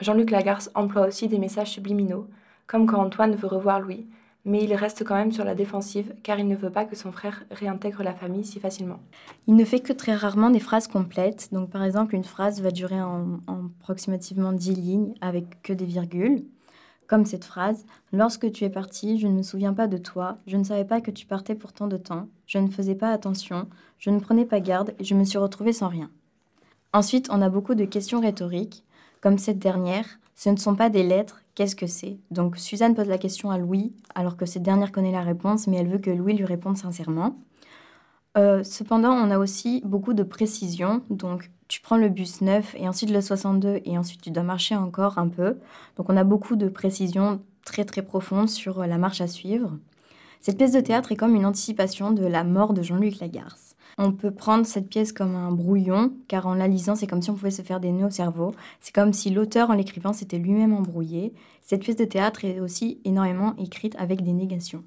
Jean-Luc 0.00 0.30
Lagarce 0.30 0.70
emploie 0.74 1.06
aussi 1.06 1.28
des 1.28 1.38
messages 1.38 1.70
subliminaux, 1.70 2.26
comme 2.66 2.86
quand 2.86 3.02
Antoine 3.04 3.34
veut 3.34 3.48
revoir 3.48 3.80
Louis, 3.80 4.06
mais 4.46 4.64
il 4.64 4.72
reste 4.74 5.04
quand 5.04 5.16
même 5.16 5.32
sur 5.32 5.44
la 5.44 5.54
défensive 5.54 6.14
car 6.22 6.38
il 6.38 6.48
ne 6.48 6.56
veut 6.56 6.70
pas 6.70 6.86
que 6.86 6.96
son 6.96 7.12
frère 7.12 7.44
réintègre 7.50 8.02
la 8.02 8.14
famille 8.14 8.44
si 8.44 8.58
facilement. 8.58 9.00
Il 9.46 9.54
ne 9.54 9.64
fait 9.66 9.80
que 9.80 9.92
très 9.92 10.14
rarement 10.14 10.48
des 10.48 10.60
phrases 10.60 10.86
complètes. 10.88 11.48
Donc, 11.52 11.68
par 11.70 11.84
exemple, 11.84 12.14
une 12.14 12.24
phrase 12.24 12.62
va 12.62 12.70
durer 12.70 13.00
en, 13.02 13.40
en 13.46 13.66
approximativement 13.80 14.52
10 14.54 14.74
lignes 14.74 15.14
avec 15.20 15.60
que 15.62 15.74
des 15.74 15.84
virgules. 15.84 16.44
Comme 17.10 17.26
cette 17.26 17.44
phrase 17.44 17.86
Lorsque 18.12 18.52
tu 18.52 18.62
es 18.62 18.70
parti, 18.70 19.18
je 19.18 19.26
ne 19.26 19.32
me 19.32 19.42
souviens 19.42 19.74
pas 19.74 19.88
de 19.88 19.98
toi, 19.98 20.38
je 20.46 20.56
ne 20.56 20.62
savais 20.62 20.84
pas 20.84 21.00
que 21.00 21.10
tu 21.10 21.26
partais 21.26 21.56
pour 21.56 21.72
tant 21.72 21.88
de 21.88 21.96
temps, 21.96 22.28
je 22.46 22.58
ne 22.58 22.68
faisais 22.68 22.94
pas 22.94 23.10
attention, 23.10 23.66
je 23.98 24.10
ne 24.10 24.20
prenais 24.20 24.44
pas 24.44 24.60
garde 24.60 24.94
et 25.00 25.02
je 25.02 25.16
me 25.16 25.24
suis 25.24 25.36
retrouvée 25.36 25.72
sans 25.72 25.88
rien. 25.88 26.08
Ensuite, 26.92 27.26
on 27.32 27.42
a 27.42 27.48
beaucoup 27.48 27.74
de 27.74 27.84
questions 27.84 28.20
rhétoriques, 28.20 28.84
comme 29.20 29.38
cette 29.38 29.58
dernière. 29.58 30.06
Ce 30.36 30.50
ne 30.50 30.56
sont 30.56 30.76
pas 30.76 30.88
des 30.88 31.02
lettres, 31.02 31.42
qu'est-ce 31.56 31.74
que 31.74 31.88
c'est? 31.88 32.16
Donc 32.30 32.56
Suzanne 32.56 32.94
pose 32.94 33.08
la 33.08 33.18
question 33.18 33.50
à 33.50 33.58
Louis, 33.58 33.92
alors 34.14 34.36
que 34.36 34.46
cette 34.46 34.62
dernière 34.62 34.92
connaît 34.92 35.10
la 35.10 35.22
réponse, 35.22 35.66
mais 35.66 35.78
elle 35.78 35.88
veut 35.88 35.98
que 35.98 36.10
Louis 36.10 36.34
lui 36.34 36.44
réponde 36.44 36.78
sincèrement. 36.78 37.36
Euh, 38.38 38.62
cependant, 38.62 39.14
on 39.14 39.32
a 39.32 39.38
aussi 39.38 39.82
beaucoup 39.84 40.14
de 40.14 40.22
précision. 40.22 41.02
Donc, 41.10 41.50
tu 41.70 41.80
prends 41.80 41.96
le 41.96 42.08
bus 42.08 42.40
9 42.40 42.74
et 42.80 42.88
ensuite 42.88 43.10
le 43.10 43.20
62 43.20 43.82
et 43.84 43.96
ensuite 43.96 44.20
tu 44.20 44.32
dois 44.32 44.42
marcher 44.42 44.74
encore 44.74 45.18
un 45.18 45.28
peu. 45.28 45.56
Donc, 45.96 46.10
on 46.10 46.16
a 46.16 46.24
beaucoup 46.24 46.56
de 46.56 46.68
précision 46.68 47.40
très 47.64 47.84
très 47.84 48.02
profonde 48.02 48.48
sur 48.48 48.84
la 48.84 48.98
marche 48.98 49.20
à 49.20 49.28
suivre. 49.28 49.70
Cette 50.40 50.56
pièce 50.56 50.72
de 50.72 50.80
théâtre 50.80 51.12
est 51.12 51.16
comme 51.16 51.36
une 51.36 51.46
anticipation 51.46 52.10
de 52.10 52.26
la 52.26 52.42
mort 52.42 52.74
de 52.74 52.82
Jean-Luc 52.82 53.20
Lagarce. 53.20 53.76
On 53.98 54.10
peut 54.10 54.32
prendre 54.32 54.66
cette 54.66 54.88
pièce 54.88 55.12
comme 55.12 55.36
un 55.36 55.52
brouillon, 55.52 56.12
car 56.26 56.48
en 56.48 56.54
la 56.54 56.66
lisant, 56.66 56.96
c'est 56.96 57.06
comme 57.06 57.22
si 57.22 57.30
on 57.30 57.34
pouvait 57.34 57.52
se 57.52 57.62
faire 57.62 57.78
des 57.78 57.92
nœuds 57.92 58.06
au 58.06 58.10
cerveau. 58.10 58.52
C'est 58.80 58.94
comme 58.94 59.12
si 59.12 59.30
l'auteur, 59.30 59.70
en 59.70 59.74
l'écrivant, 59.74 60.12
s'était 60.12 60.38
lui-même 60.38 60.74
embrouillé. 60.74 61.32
Cette 61.62 61.82
pièce 61.82 61.96
de 61.96 62.04
théâtre 62.04 62.44
est 62.44 62.58
aussi 62.58 62.98
énormément 63.04 63.54
écrite 63.58 63.94
avec 63.96 64.24
des 64.24 64.32
négations. 64.32 64.82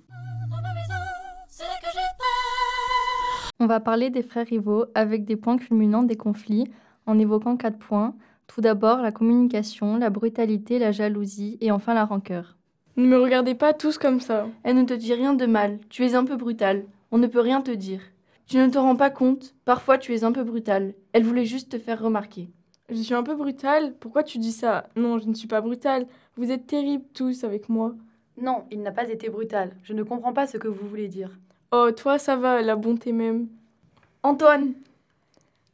On 3.60 3.66
va 3.66 3.80
parler 3.80 4.10
des 4.10 4.24
frères 4.24 4.48
rivaux 4.48 4.86
avec 4.96 5.26
des 5.26 5.36
points 5.36 5.58
culminants 5.58 6.04
des 6.04 6.18
conflits 6.18 6.66
en 7.06 7.20
évoquant 7.20 7.58
quatre 7.58 7.78
points. 7.78 8.16
Tout 8.48 8.62
d'abord, 8.62 9.02
la 9.02 9.12
communication, 9.12 9.98
la 9.98 10.10
brutalité, 10.10 10.80
la 10.80 10.92
jalousie 10.92 11.58
et 11.62 11.72
enfin 11.72 11.94
la 11.94 12.06
rancœur. 12.06 12.58
Ne 12.96 13.08
me 13.08 13.18
regardez 13.18 13.56
pas 13.56 13.74
tous 13.74 13.98
comme 13.98 14.20
ça. 14.20 14.48
Elle 14.64 14.76
ne 14.76 14.84
te 14.84 14.94
dit 14.94 15.14
rien 15.14 15.34
de 15.34 15.46
mal. 15.46 15.80
Tu 15.90 16.06
es 16.06 16.16
un 16.16 16.26
peu 16.26 16.36
brutal. 16.36 16.86
On 17.12 17.18
ne 17.18 17.28
peut 17.28 17.40
rien 17.40 17.62
te 17.62 17.72
dire. 17.72 18.02
Tu 18.46 18.58
ne 18.58 18.70
te 18.70 18.78
rends 18.78 18.96
pas 18.96 19.10
compte. 19.10 19.56
Parfois, 19.66 19.98
tu 19.98 20.14
es 20.14 20.24
un 20.24 20.32
peu 20.32 20.44
brutal. 20.44 20.94
Elle 21.14 21.24
voulait 21.24 21.46
juste 21.46 21.72
te 21.72 21.80
faire 21.80 22.02
remarquer. 22.02 22.50
Je 22.90 23.02
suis 23.02 23.14
un 23.14 23.24
peu 23.24 23.36
brutale 23.36 23.96
Pourquoi 24.00 24.24
tu 24.24 24.38
dis 24.38 24.52
ça? 24.52 24.90
Non, 24.96 25.18
je 25.18 25.28
ne 25.28 25.34
suis 25.34 25.48
pas 25.48 25.62
brutale. 25.62 26.06
Vous 26.36 26.52
êtes 26.52 26.68
terribles 26.68 27.06
tous 27.14 27.44
avec 27.44 27.70
moi. 27.70 27.96
Non, 28.40 28.66
il 28.72 28.82
n'a 28.82 28.92
pas 28.92 29.10
été 29.10 29.30
brutal. 29.30 29.72
Je 29.84 29.94
ne 29.94 30.04
comprends 30.04 30.34
pas 30.34 30.48
ce 30.48 30.58
que 30.58 30.68
vous 30.68 30.88
voulez 30.88 31.08
dire. 31.08 31.40
Oh, 31.76 31.90
toi, 31.90 32.20
ça 32.20 32.36
va, 32.36 32.62
la 32.62 32.76
bonté 32.76 33.12
même. 33.12 33.48
Antoine 34.22 34.74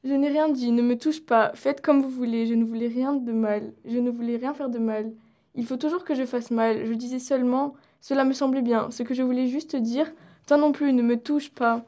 Je 0.05 0.13
n'ai 0.13 0.29
rien 0.29 0.47
dit, 0.47 0.71
ne 0.71 0.81
me 0.81 0.97
touche 0.97 1.19
pas. 1.19 1.51
Faites 1.55 1.81
comme 1.81 2.01
vous 2.01 2.09
voulez, 2.09 2.45
je 2.45 2.53
ne 2.53 2.63
voulais 2.63 2.87
rien 2.87 3.15
de 3.15 3.33
mal. 3.33 3.73
Je 3.83 3.97
ne 3.97 4.09
voulais 4.09 4.37
rien 4.37 4.53
faire 4.53 4.69
de 4.69 4.79
mal. 4.79 5.11
Il 5.55 5.65
faut 5.65 5.75
toujours 5.75 6.05
que 6.05 6.15
je 6.15 6.23
fasse 6.23 6.51
mal. 6.51 6.85
Je 6.85 6.93
disais 6.93 7.19
seulement, 7.19 7.73
cela 7.99 8.23
me 8.23 8.31
semblait 8.31 8.61
bien. 8.61 8.89
Ce 8.91 9.03
que 9.03 9.13
je 9.13 9.23
voulais 9.23 9.47
juste 9.47 9.75
dire, 9.75 10.09
toi 10.47 10.55
non 10.55 10.71
plus, 10.71 10.93
ne 10.93 11.01
me 11.01 11.17
touche 11.17 11.49
pas. 11.49 11.83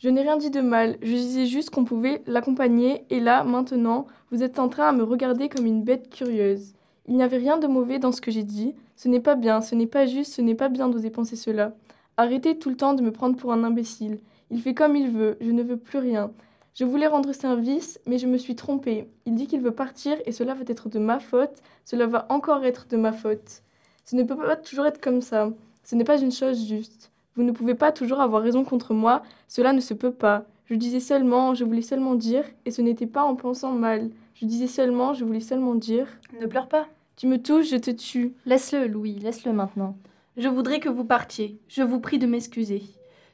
Je 0.00 0.08
n'ai 0.08 0.22
rien 0.22 0.38
dit 0.38 0.50
de 0.50 0.60
mal, 0.60 0.96
je 1.00 1.12
disais 1.12 1.46
juste 1.46 1.70
qu'on 1.70 1.84
pouvait 1.84 2.22
l'accompagner, 2.26 3.04
et 3.10 3.20
là, 3.20 3.44
maintenant, 3.44 4.08
vous 4.32 4.42
êtes 4.42 4.58
en 4.58 4.68
train 4.68 4.88
à 4.88 4.92
me 4.92 5.04
regarder 5.04 5.48
comme 5.48 5.66
une 5.66 5.84
bête 5.84 6.10
curieuse. 6.10 6.74
Il 7.06 7.14
n'y 7.14 7.22
avait 7.22 7.36
rien 7.36 7.58
de 7.58 7.68
mauvais 7.68 8.00
dans 8.00 8.10
ce 8.10 8.20
que 8.20 8.32
j'ai 8.32 8.42
dit, 8.42 8.74
ce 8.96 9.06
n'est 9.08 9.20
pas 9.20 9.36
bien, 9.36 9.60
ce 9.60 9.76
n'est 9.76 9.86
pas 9.86 10.04
juste, 10.04 10.34
ce 10.34 10.42
n'est 10.42 10.56
pas 10.56 10.68
bien 10.68 10.88
d'oser 10.88 11.10
penser 11.10 11.36
cela. 11.36 11.76
Arrêtez 12.18 12.58
tout 12.58 12.70
le 12.70 12.76
temps 12.76 12.94
de 12.94 13.02
me 13.02 13.12
prendre 13.12 13.36
pour 13.36 13.52
un 13.52 13.62
imbécile. 13.62 14.20
Il 14.50 14.62
fait 14.62 14.74
comme 14.74 14.96
il 14.96 15.10
veut, 15.10 15.36
je 15.40 15.50
ne 15.50 15.62
veux 15.62 15.76
plus 15.76 15.98
rien. 15.98 16.30
Je 16.74 16.84
voulais 16.84 17.06
rendre 17.06 17.32
service, 17.32 18.00
mais 18.06 18.18
je 18.18 18.26
me 18.26 18.38
suis 18.38 18.54
trompée. 18.54 19.08
Il 19.26 19.34
dit 19.34 19.46
qu'il 19.46 19.60
veut 19.60 19.74
partir 19.74 20.16
et 20.24 20.32
cela 20.32 20.54
va 20.54 20.62
être 20.66 20.88
de 20.88 20.98
ma 20.98 21.20
faute, 21.20 21.62
cela 21.84 22.06
va 22.06 22.26
encore 22.28 22.64
être 22.64 22.86
de 22.88 22.96
ma 22.96 23.12
faute. 23.12 23.62
Ce 24.04 24.16
ne 24.16 24.22
peut 24.22 24.36
pas 24.36 24.56
toujours 24.56 24.86
être 24.86 25.00
comme 25.00 25.20
ça. 25.20 25.50
Ce 25.84 25.94
n'est 25.94 26.04
pas 26.04 26.20
une 26.20 26.32
chose 26.32 26.66
juste. 26.66 27.10
Vous 27.34 27.42
ne 27.42 27.52
pouvez 27.52 27.74
pas 27.74 27.92
toujours 27.92 28.20
avoir 28.20 28.42
raison 28.42 28.64
contre 28.64 28.94
moi, 28.94 29.22
cela 29.46 29.72
ne 29.72 29.80
se 29.80 29.94
peut 29.94 30.12
pas. 30.12 30.46
Je 30.64 30.74
disais 30.74 31.00
seulement, 31.00 31.54
je 31.54 31.64
voulais 31.64 31.82
seulement 31.82 32.14
dire, 32.14 32.44
et 32.64 32.70
ce 32.70 32.82
n'était 32.82 33.06
pas 33.06 33.24
en 33.24 33.36
pensant 33.36 33.72
mal. 33.72 34.10
Je 34.34 34.46
disais 34.46 34.66
seulement, 34.66 35.12
je 35.12 35.24
voulais 35.24 35.40
seulement 35.40 35.74
dire. 35.74 36.08
Ne 36.40 36.46
pleure 36.46 36.68
pas. 36.68 36.86
Tu 37.16 37.26
me 37.26 37.42
touches, 37.42 37.70
je 37.70 37.76
te 37.76 37.90
tue. 37.90 38.34
Laisse-le, 38.46 38.86
Louis, 38.86 39.18
laisse-le 39.18 39.52
maintenant. 39.52 39.96
Je 40.36 40.48
voudrais 40.48 40.80
que 40.80 40.90
vous 40.90 41.04
partiez. 41.06 41.62
Je 41.66 41.82
vous 41.82 41.98
prie 41.98 42.18
de 42.18 42.26
m'excuser. 42.26 42.82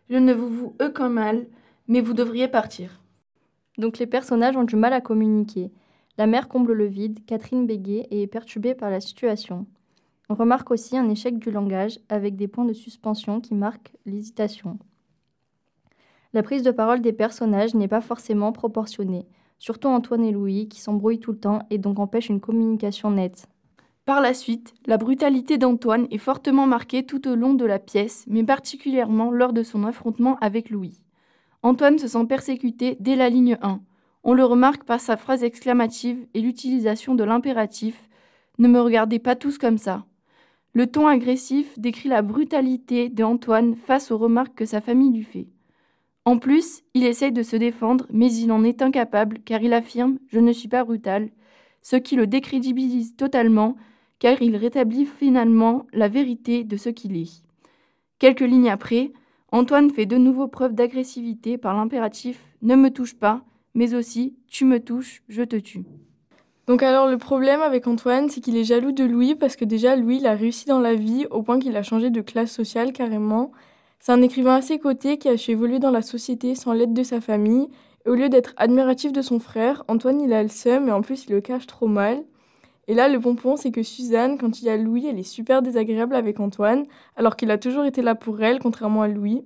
Je 0.08 0.16
ne 0.18 0.32
vous 0.32 0.48
veux 0.48 0.86
aucun 0.86 1.08
mal, 1.08 1.46
mais 1.88 2.00
vous 2.00 2.12
devriez 2.12 2.46
partir. 2.46 3.02
Donc 3.76 3.98
les 3.98 4.06
personnages 4.06 4.56
ont 4.56 4.62
du 4.62 4.76
mal 4.76 4.92
à 4.92 5.00
communiquer. 5.00 5.72
La 6.16 6.28
mère 6.28 6.46
comble 6.46 6.74
le 6.74 6.86
vide, 6.86 7.24
Catherine 7.26 7.66
bégaye 7.66 8.06
et 8.12 8.22
est 8.22 8.26
perturbée 8.28 8.76
par 8.76 8.88
la 8.88 9.00
situation. 9.00 9.66
On 10.28 10.34
remarque 10.34 10.70
aussi 10.70 10.96
un 10.96 11.08
échec 11.08 11.40
du 11.40 11.50
langage 11.50 11.98
avec 12.08 12.36
des 12.36 12.46
points 12.46 12.66
de 12.66 12.72
suspension 12.72 13.40
qui 13.40 13.54
marquent 13.54 13.94
l'hésitation. 14.06 14.78
La 16.32 16.44
prise 16.44 16.62
de 16.62 16.70
parole 16.70 17.00
des 17.00 17.12
personnages 17.12 17.74
n'est 17.74 17.88
pas 17.88 18.00
forcément 18.00 18.52
proportionnée, 18.52 19.26
surtout 19.58 19.88
Antoine 19.88 20.24
et 20.24 20.30
Louis 20.30 20.68
qui 20.68 20.80
s'embrouillent 20.80 21.18
tout 21.18 21.32
le 21.32 21.40
temps 21.40 21.66
et 21.70 21.78
donc 21.78 21.98
empêchent 21.98 22.28
une 22.28 22.40
communication 22.40 23.10
nette. 23.10 23.48
Par 24.04 24.20
la 24.20 24.34
suite, 24.34 24.74
la 24.86 24.96
brutalité 24.96 25.58
d'Antoine 25.58 26.08
est 26.10 26.18
fortement 26.18 26.66
marquée 26.66 27.04
tout 27.06 27.28
au 27.28 27.36
long 27.36 27.54
de 27.54 27.64
la 27.64 27.78
pièce, 27.78 28.24
mais 28.26 28.42
particulièrement 28.42 29.30
lors 29.30 29.52
de 29.52 29.62
son 29.62 29.84
affrontement 29.84 30.36
avec 30.40 30.70
Louis. 30.70 31.00
Antoine 31.62 31.98
se 31.98 32.08
sent 32.08 32.26
persécuté 32.28 32.96
dès 32.98 33.14
la 33.14 33.28
ligne 33.28 33.58
1. 33.62 33.80
On 34.24 34.34
le 34.34 34.44
remarque 34.44 34.82
par 34.82 34.98
sa 34.98 35.16
phrase 35.16 35.44
exclamative 35.44 36.26
et 36.34 36.40
l'utilisation 36.40 37.14
de 37.14 37.22
l'impératif 37.22 38.08
Ne 38.58 38.66
me 38.66 38.80
regardez 38.80 39.20
pas 39.20 39.36
tous 39.36 39.56
comme 39.56 39.78
ça. 39.78 40.04
Le 40.72 40.88
ton 40.88 41.06
agressif 41.06 41.78
décrit 41.78 42.08
la 42.08 42.22
brutalité 42.22 43.08
d'Antoine 43.08 43.76
face 43.76 44.10
aux 44.10 44.18
remarques 44.18 44.56
que 44.56 44.64
sa 44.64 44.80
famille 44.80 45.12
lui 45.12 45.22
fait. 45.22 45.46
En 46.24 46.38
plus, 46.38 46.82
il 46.94 47.04
essaye 47.04 47.32
de 47.32 47.42
se 47.44 47.56
défendre, 47.56 48.06
mais 48.10 48.32
il 48.32 48.50
en 48.50 48.64
est 48.64 48.82
incapable 48.82 49.38
car 49.44 49.62
il 49.62 49.72
affirme 49.72 50.18
Je 50.26 50.40
ne 50.40 50.52
suis 50.52 50.68
pas 50.68 50.82
brutal, 50.82 51.30
ce 51.82 51.94
qui 51.94 52.16
le 52.16 52.26
décrédibilise 52.26 53.14
totalement 53.14 53.76
car 54.22 54.40
il 54.40 54.54
rétablit 54.54 55.04
finalement 55.04 55.88
la 55.92 56.06
vérité 56.06 56.62
de 56.62 56.76
ce 56.76 56.90
qu'il 56.90 57.16
est. 57.16 57.42
Quelques 58.20 58.38
lignes 58.38 58.70
après, 58.70 59.10
Antoine 59.50 59.90
fait 59.90 60.06
de 60.06 60.16
nouveau 60.16 60.46
preuve 60.46 60.74
d'agressivité 60.74 61.58
par 61.58 61.74
l'impératif 61.74 62.38
Ne 62.62 62.76
me 62.76 62.90
touche 62.90 63.16
pas, 63.16 63.42
mais 63.74 63.94
aussi 63.94 64.36
Tu 64.46 64.64
me 64.64 64.78
touches, 64.78 65.24
je 65.28 65.42
te 65.42 65.56
tue. 65.56 65.82
Donc 66.68 66.84
alors 66.84 67.08
le 67.08 67.18
problème 67.18 67.62
avec 67.62 67.88
Antoine, 67.88 68.28
c'est 68.28 68.40
qu'il 68.40 68.56
est 68.56 68.62
jaloux 68.62 68.92
de 68.92 69.02
Louis 69.02 69.34
parce 69.34 69.56
que 69.56 69.64
déjà 69.64 69.96
Louis 69.96 70.18
il 70.18 70.26
a 70.28 70.34
réussi 70.34 70.66
dans 70.66 70.78
la 70.78 70.94
vie 70.94 71.26
au 71.32 71.42
point 71.42 71.58
qu'il 71.58 71.76
a 71.76 71.82
changé 71.82 72.10
de 72.10 72.20
classe 72.20 72.52
sociale 72.52 72.92
carrément. 72.92 73.50
C'est 73.98 74.12
un 74.12 74.22
écrivain 74.22 74.54
à 74.54 74.62
ses 74.62 74.78
côtés 74.78 75.18
qui 75.18 75.30
a 75.30 75.36
su 75.36 75.50
évoluer 75.50 75.80
dans 75.80 75.90
la 75.90 76.02
société 76.02 76.54
sans 76.54 76.74
l'aide 76.74 76.94
de 76.94 77.02
sa 77.02 77.20
famille. 77.20 77.66
Au 78.06 78.14
lieu 78.14 78.28
d'être 78.28 78.54
admiratif 78.56 79.12
de 79.12 79.20
son 79.20 79.40
frère, 79.40 79.82
Antoine 79.88 80.20
il 80.20 80.32
a 80.32 80.44
le 80.44 80.48
seum 80.48 80.86
et 80.86 80.92
en 80.92 81.00
plus 81.00 81.24
il 81.26 81.32
le 81.32 81.40
cache 81.40 81.66
trop 81.66 81.88
mal. 81.88 82.22
Et 82.88 82.94
là, 82.94 83.08
le 83.08 83.20
pompon, 83.20 83.56
c'est 83.56 83.70
que 83.70 83.82
Suzanne, 83.82 84.38
quand 84.38 84.60
il 84.60 84.64
y 84.66 84.68
a 84.68 84.76
Louis, 84.76 85.06
elle 85.06 85.18
est 85.18 85.22
super 85.22 85.62
désagréable 85.62 86.14
avec 86.14 86.40
Antoine, 86.40 86.84
alors 87.16 87.36
qu'il 87.36 87.50
a 87.50 87.58
toujours 87.58 87.84
été 87.84 88.02
là 88.02 88.14
pour 88.14 88.42
elle, 88.42 88.58
contrairement 88.58 89.02
à 89.02 89.08
Louis. 89.08 89.44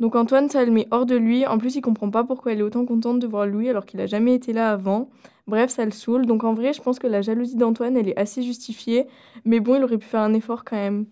Donc 0.00 0.14
Antoine, 0.14 0.48
ça 0.48 0.64
le 0.64 0.70
met 0.70 0.86
hors 0.92 1.06
de 1.06 1.16
lui. 1.16 1.44
En 1.46 1.58
plus, 1.58 1.74
il 1.74 1.80
comprend 1.80 2.10
pas 2.10 2.22
pourquoi 2.22 2.52
elle 2.52 2.60
est 2.60 2.62
autant 2.62 2.84
contente 2.86 3.18
de 3.18 3.26
voir 3.26 3.46
Louis 3.46 3.68
alors 3.68 3.84
qu'il 3.84 4.00
a 4.00 4.06
jamais 4.06 4.34
été 4.34 4.52
là 4.52 4.70
avant. 4.70 5.08
Bref, 5.48 5.70
ça 5.70 5.84
le 5.84 5.90
saoule. 5.90 6.24
Donc 6.24 6.44
en 6.44 6.54
vrai, 6.54 6.72
je 6.72 6.80
pense 6.80 7.00
que 7.00 7.08
la 7.08 7.20
jalousie 7.20 7.56
d'Antoine, 7.56 7.96
elle 7.96 8.08
est 8.08 8.18
assez 8.18 8.42
justifiée. 8.42 9.08
Mais 9.44 9.58
bon, 9.58 9.74
il 9.74 9.82
aurait 9.82 9.98
pu 9.98 10.06
faire 10.06 10.20
un 10.20 10.34
effort 10.34 10.64
quand 10.64 10.76
même. 10.76 11.06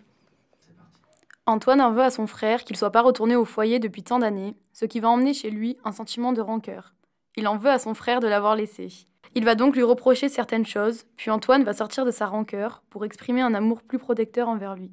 Antoine 1.45 1.81
en 1.81 1.91
veut 1.91 2.01
à 2.01 2.11
son 2.11 2.27
frère 2.27 2.63
qu'il 2.63 2.75
soit 2.77 2.91
pas 2.91 3.01
retourné 3.01 3.35
au 3.35 3.45
foyer 3.45 3.79
depuis 3.79 4.03
tant 4.03 4.19
d'années, 4.19 4.55
ce 4.73 4.85
qui 4.85 4.99
va 4.99 5.09
emmener 5.09 5.33
chez 5.33 5.49
lui 5.49 5.77
un 5.83 5.91
sentiment 5.91 6.33
de 6.33 6.41
rancœur. 6.41 6.93
Il 7.37 7.47
en 7.47 7.57
veut 7.57 7.69
à 7.69 7.79
son 7.79 7.93
frère 7.93 8.19
de 8.19 8.27
l'avoir 8.27 8.55
laissé. 8.55 8.89
Il 9.35 9.45
va 9.45 9.55
donc 9.55 9.75
lui 9.75 9.83
reprocher 9.83 10.29
certaines 10.29 10.65
choses, 10.65 11.05
puis 11.15 11.29
Antoine 11.31 11.63
va 11.63 11.73
sortir 11.73 12.05
de 12.05 12.11
sa 12.11 12.27
rancœur 12.27 12.83
pour 12.89 13.05
exprimer 13.05 13.41
un 13.41 13.53
amour 13.53 13.81
plus 13.83 13.99
protecteur 13.99 14.47
envers 14.47 14.75
lui. 14.75 14.91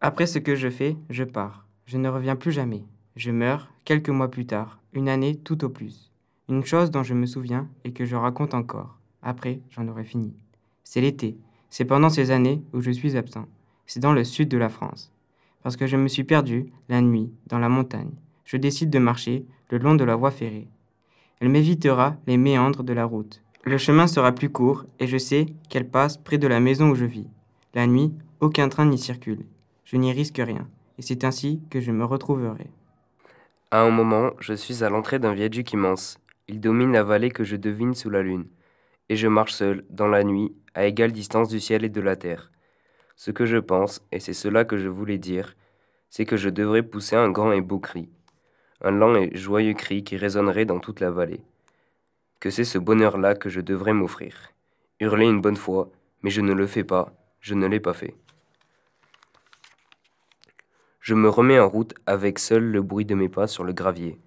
Après 0.00 0.26
ce 0.26 0.38
que 0.38 0.54
je 0.54 0.70
fais, 0.70 0.96
je 1.10 1.24
pars. 1.24 1.66
Je 1.86 1.98
ne 1.98 2.08
reviens 2.08 2.36
plus 2.36 2.52
jamais. 2.52 2.84
Je 3.16 3.30
meurs 3.30 3.68
quelques 3.84 4.10
mois 4.10 4.30
plus 4.30 4.46
tard, 4.46 4.80
une 4.92 5.08
année 5.08 5.36
tout 5.36 5.64
au 5.64 5.68
plus. 5.68 6.12
Une 6.48 6.64
chose 6.64 6.90
dont 6.90 7.02
je 7.02 7.14
me 7.14 7.26
souviens 7.26 7.68
et 7.84 7.92
que 7.92 8.04
je 8.04 8.14
raconte 8.14 8.54
encore. 8.54 8.98
Après, 9.22 9.60
j'en 9.70 9.88
aurai 9.88 10.04
fini. 10.04 10.34
C'est 10.84 11.00
l'été. 11.00 11.36
C'est 11.68 11.84
pendant 11.84 12.10
ces 12.10 12.30
années 12.30 12.62
où 12.72 12.80
je 12.80 12.90
suis 12.90 13.16
absent. 13.16 13.46
C'est 13.86 14.00
dans 14.00 14.12
le 14.12 14.24
sud 14.24 14.48
de 14.48 14.56
la 14.56 14.68
France. 14.68 15.12
Parce 15.62 15.76
que 15.76 15.86
je 15.86 15.96
me 15.96 16.08
suis 16.08 16.24
perdu, 16.24 16.72
la 16.88 17.00
nuit, 17.00 17.32
dans 17.46 17.58
la 17.58 17.68
montagne. 17.68 18.12
Je 18.48 18.56
décide 18.56 18.88
de 18.88 18.98
marcher 18.98 19.44
le 19.68 19.76
long 19.76 19.94
de 19.94 20.04
la 20.04 20.16
voie 20.16 20.30
ferrée. 20.30 20.68
Elle 21.38 21.50
m'évitera 21.50 22.16
les 22.26 22.38
méandres 22.38 22.82
de 22.82 22.94
la 22.94 23.04
route. 23.04 23.42
Le 23.62 23.76
chemin 23.76 24.06
sera 24.06 24.32
plus 24.32 24.48
court 24.48 24.86
et 24.98 25.06
je 25.06 25.18
sais 25.18 25.44
qu'elle 25.68 25.86
passe 25.86 26.16
près 26.16 26.38
de 26.38 26.48
la 26.48 26.58
maison 26.58 26.88
où 26.88 26.94
je 26.94 27.04
vis. 27.04 27.26
La 27.74 27.86
nuit, 27.86 28.10
aucun 28.40 28.70
train 28.70 28.86
n'y 28.86 28.96
circule. 28.96 29.44
Je 29.84 29.98
n'y 29.98 30.12
risque 30.12 30.38
rien, 30.38 30.66
et 30.96 31.02
c'est 31.02 31.24
ainsi 31.24 31.60
que 31.68 31.82
je 31.82 31.92
me 31.92 32.06
retrouverai. 32.06 32.70
À 33.70 33.82
un 33.82 33.90
moment, 33.90 34.30
je 34.40 34.54
suis 34.54 34.82
à 34.82 34.88
l'entrée 34.88 35.18
d'un 35.18 35.34
viaduc 35.34 35.70
immense. 35.74 36.18
Il 36.48 36.58
domine 36.58 36.92
la 36.92 37.04
vallée 37.04 37.30
que 37.30 37.44
je 37.44 37.56
devine 37.56 37.94
sous 37.94 38.08
la 38.08 38.22
lune. 38.22 38.46
Et 39.10 39.16
je 39.16 39.28
marche 39.28 39.52
seul, 39.52 39.84
dans 39.90 40.08
la 40.08 40.24
nuit, 40.24 40.54
à 40.72 40.86
égale 40.86 41.12
distance 41.12 41.50
du 41.50 41.60
ciel 41.60 41.84
et 41.84 41.90
de 41.90 42.00
la 42.00 42.16
terre. 42.16 42.50
Ce 43.14 43.30
que 43.30 43.44
je 43.44 43.58
pense, 43.58 44.00
et 44.10 44.20
c'est 44.20 44.32
cela 44.32 44.64
que 44.64 44.78
je 44.78 44.88
voulais 44.88 45.18
dire, 45.18 45.54
c'est 46.08 46.24
que 46.24 46.38
je 46.38 46.48
devrais 46.48 46.82
pousser 46.82 47.14
un 47.14 47.30
grand 47.30 47.52
et 47.52 47.60
beau 47.60 47.78
cri 47.78 48.08
un 48.80 48.90
lent 48.90 49.14
et 49.16 49.36
joyeux 49.36 49.74
cri 49.74 50.04
qui 50.04 50.16
résonnerait 50.16 50.64
dans 50.64 50.78
toute 50.78 51.00
la 51.00 51.10
vallée. 51.10 51.42
que 52.40 52.50
c'est 52.50 52.64
ce 52.64 52.78
bonheur-là 52.78 53.34
que 53.34 53.48
je 53.48 53.60
devrais 53.60 53.92
m'offrir. 53.92 54.52
Hurler 55.00 55.26
une 55.26 55.40
bonne 55.40 55.56
fois, 55.56 55.90
mais 56.22 56.30
je 56.30 56.40
ne 56.40 56.52
le 56.52 56.66
fais 56.66 56.84
pas, 56.84 57.12
je 57.40 57.54
ne 57.54 57.66
l'ai 57.66 57.80
pas 57.80 57.94
fait. 57.94 58.14
Je 61.00 61.14
me 61.14 61.28
remets 61.28 61.58
en 61.58 61.68
route 61.68 61.94
avec 62.06 62.38
seul 62.38 62.62
le 62.62 62.82
bruit 62.82 63.04
de 63.04 63.14
mes 63.14 63.28
pas 63.28 63.46
sur 63.46 63.64
le 63.64 63.72
gravier. 63.72 64.18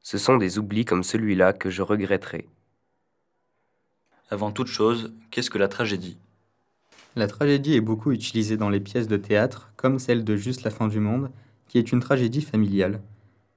Ce 0.00 0.18
sont 0.18 0.36
des 0.36 0.58
oublis 0.58 0.84
comme 0.84 1.02
celui-là 1.02 1.52
que 1.52 1.70
je 1.70 1.82
regretterai. 1.82 2.48
Avant 4.30 4.50
toute 4.50 4.66
chose, 4.66 5.14
qu'est-ce 5.30 5.50
que 5.50 5.58
la 5.58 5.68
tragédie? 5.68 6.18
La 7.14 7.28
tragédie 7.28 7.74
est 7.74 7.80
beaucoup 7.80 8.12
utilisée 8.12 8.56
dans 8.56 8.68
les 8.68 8.80
pièces 8.80 9.08
de 9.08 9.16
théâtre, 9.16 9.72
comme 9.76 9.98
celle 9.98 10.24
de 10.24 10.36
Juste 10.36 10.64
la 10.64 10.70
fin 10.70 10.88
du 10.88 11.00
monde, 11.00 11.30
est 11.78 11.92
une 11.92 12.00
tragédie 12.00 12.42
familiale. 12.42 13.00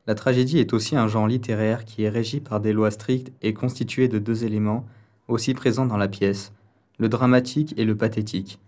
La 0.07 0.15
tragédie 0.15 0.59
est 0.59 0.73
aussi 0.73 0.95
un 0.95 1.07
genre 1.07 1.27
littéraire 1.27 1.85
qui 1.85 2.03
est 2.03 2.09
régi 2.09 2.39
par 2.39 2.59
des 2.59 2.73
lois 2.73 2.91
strictes 2.91 3.31
et 3.41 3.53
constitué 3.53 4.07
de 4.07 4.19
deux 4.19 4.43
éléments, 4.43 4.85
aussi 5.27 5.53
présents 5.53 5.85
dans 5.85 5.97
la 5.97 6.07
pièce, 6.07 6.51
le 6.97 7.09
dramatique 7.09 7.73
et 7.77 7.85
le 7.85 7.95
pathétique. 7.95 8.59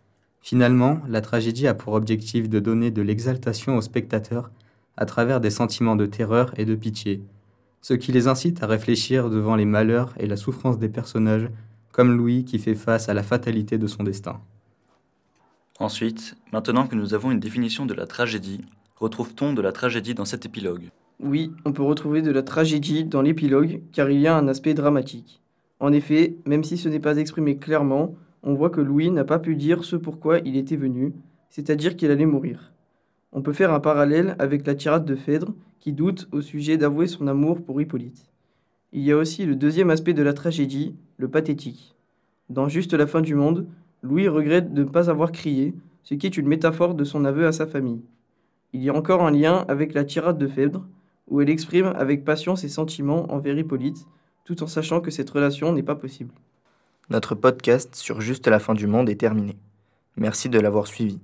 Finalement, 0.41 0.99
la 1.07 1.21
tragédie 1.21 1.67
a 1.67 1.73
pour 1.73 1.93
objectif 1.93 2.49
de 2.49 2.59
donner 2.59 2.91
de 2.91 3.01
l'exaltation 3.01 3.77
aux 3.77 3.81
spectateurs 3.81 4.51
à 4.97 5.05
travers 5.05 5.39
des 5.39 5.49
sentiments 5.49 5.95
de 5.95 6.05
terreur 6.05 6.53
et 6.57 6.65
de 6.65 6.75
pitié, 6.75 7.23
ce 7.81 7.93
qui 7.93 8.11
les 8.11 8.27
incite 8.27 8.61
à 8.61 8.67
réfléchir 8.67 9.29
devant 9.29 9.55
les 9.55 9.65
malheurs 9.65 10.13
et 10.17 10.27
la 10.27 10.37
souffrance 10.37 10.77
des 10.77 10.89
personnages, 10.89 11.49
comme 11.91 12.15
Louis 12.15 12.45
qui 12.45 12.59
fait 12.59 12.75
face 12.75 13.09
à 13.09 13.13
la 13.13 13.23
fatalité 13.23 13.77
de 13.77 13.87
son 13.87 14.03
destin. 14.03 14.39
Ensuite, 15.79 16.35
maintenant 16.53 16.87
que 16.87 16.95
nous 16.95 17.13
avons 17.15 17.31
une 17.31 17.39
définition 17.39 17.87
de 17.87 17.95
la 17.95 18.05
tragédie, 18.05 18.63
retrouve-t-on 19.01 19.53
de 19.53 19.61
la 19.61 19.71
tragédie 19.71 20.13
dans 20.13 20.25
cet 20.25 20.45
épilogue? 20.45 20.89
Oui, 21.19 21.51
on 21.65 21.73
peut 21.73 21.83
retrouver 21.83 22.21
de 22.21 22.31
la 22.31 22.43
tragédie 22.43 23.03
dans 23.03 23.21
l'épilogue 23.21 23.81
car 23.91 24.09
il 24.09 24.19
y 24.19 24.27
a 24.27 24.37
un 24.37 24.47
aspect 24.47 24.75
dramatique. 24.75 25.41
En 25.79 25.91
effet, 25.91 26.35
même 26.45 26.63
si 26.63 26.77
ce 26.77 26.87
n'est 26.87 26.99
pas 26.99 27.17
exprimé 27.17 27.57
clairement, 27.57 28.15
on 28.43 28.53
voit 28.53 28.69
que 28.69 28.81
Louis 28.81 29.09
n'a 29.09 29.23
pas 29.23 29.39
pu 29.39 29.55
dire 29.55 29.83
ce 29.83 29.95
pourquoi 29.95 30.39
il 30.39 30.55
était 30.55 30.75
venu, 30.75 31.13
c'est-à-dire 31.49 31.95
qu'il 31.95 32.11
allait 32.11 32.25
mourir. 32.27 32.71
On 33.33 33.41
peut 33.41 33.53
faire 33.53 33.73
un 33.73 33.79
parallèle 33.79 34.35
avec 34.37 34.67
la 34.67 34.75
tirade 34.75 35.05
de 35.05 35.15
Phèdre, 35.15 35.53
qui 35.79 35.93
doute 35.93 36.27
au 36.31 36.41
sujet 36.41 36.77
d'avouer 36.77 37.07
son 37.07 37.27
amour 37.27 37.63
pour 37.63 37.81
Hippolyte. 37.81 38.29
Il 38.93 39.01
y 39.01 39.11
a 39.11 39.17
aussi 39.17 39.45
le 39.45 39.55
deuxième 39.55 39.89
aspect 39.89 40.13
de 40.13 40.21
la 40.21 40.33
tragédie, 40.33 40.95
le 41.17 41.27
pathétique. 41.27 41.95
Dans 42.49 42.67
Juste 42.67 42.93
la 42.93 43.07
fin 43.07 43.21
du 43.21 43.33
monde, 43.33 43.65
Louis 44.03 44.27
regrette 44.27 44.73
de 44.73 44.83
ne 44.83 44.89
pas 44.89 45.09
avoir 45.09 45.31
crié, 45.31 45.73
ce 46.03 46.13
qui 46.13 46.27
est 46.27 46.37
une 46.37 46.47
métaphore 46.47 46.93
de 46.93 47.03
son 47.03 47.25
aveu 47.25 47.47
à 47.47 47.51
sa 47.51 47.65
famille. 47.65 48.01
Il 48.73 48.83
y 48.83 48.89
a 48.89 48.93
encore 48.93 49.23
un 49.23 49.31
lien 49.31 49.65
avec 49.67 49.93
la 49.93 50.03
tirade 50.03 50.37
de 50.37 50.47
Phèdre, 50.47 50.85
où 51.27 51.41
elle 51.41 51.49
exprime 51.49 51.93
avec 51.97 52.23
passion 52.23 52.55
ses 52.55 52.69
sentiments 52.69 53.31
envers 53.31 53.57
Hippolyte, 53.57 54.05
tout 54.45 54.63
en 54.63 54.67
sachant 54.67 55.01
que 55.01 55.11
cette 55.11 55.29
relation 55.29 55.73
n'est 55.73 55.83
pas 55.83 55.95
possible. 55.95 56.33
Notre 57.09 57.35
podcast 57.35 57.95
sur 57.95 58.21
Juste 58.21 58.47
la 58.47 58.59
fin 58.59 58.73
du 58.73 58.87
monde 58.87 59.09
est 59.09 59.19
terminé. 59.19 59.57
Merci 60.15 60.49
de 60.49 60.59
l'avoir 60.59 60.87
suivi. 60.87 61.19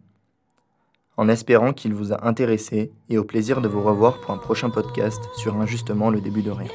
En 1.15 1.29
espérant 1.29 1.73
qu'il 1.73 1.93
vous 1.93 2.13
a 2.13 2.27
intéressé 2.27 2.91
et 3.09 3.17
au 3.17 3.23
plaisir 3.23 3.61
de 3.61 3.67
vous 3.67 3.81
revoir 3.81 4.19
pour 4.21 4.31
un 4.31 4.37
prochain 4.37 4.69
podcast 4.69 5.21
sur 5.35 5.55
Injustement 5.55 6.09
le 6.09 6.21
début 6.21 6.43
de 6.43 6.51
rien. 6.51 6.69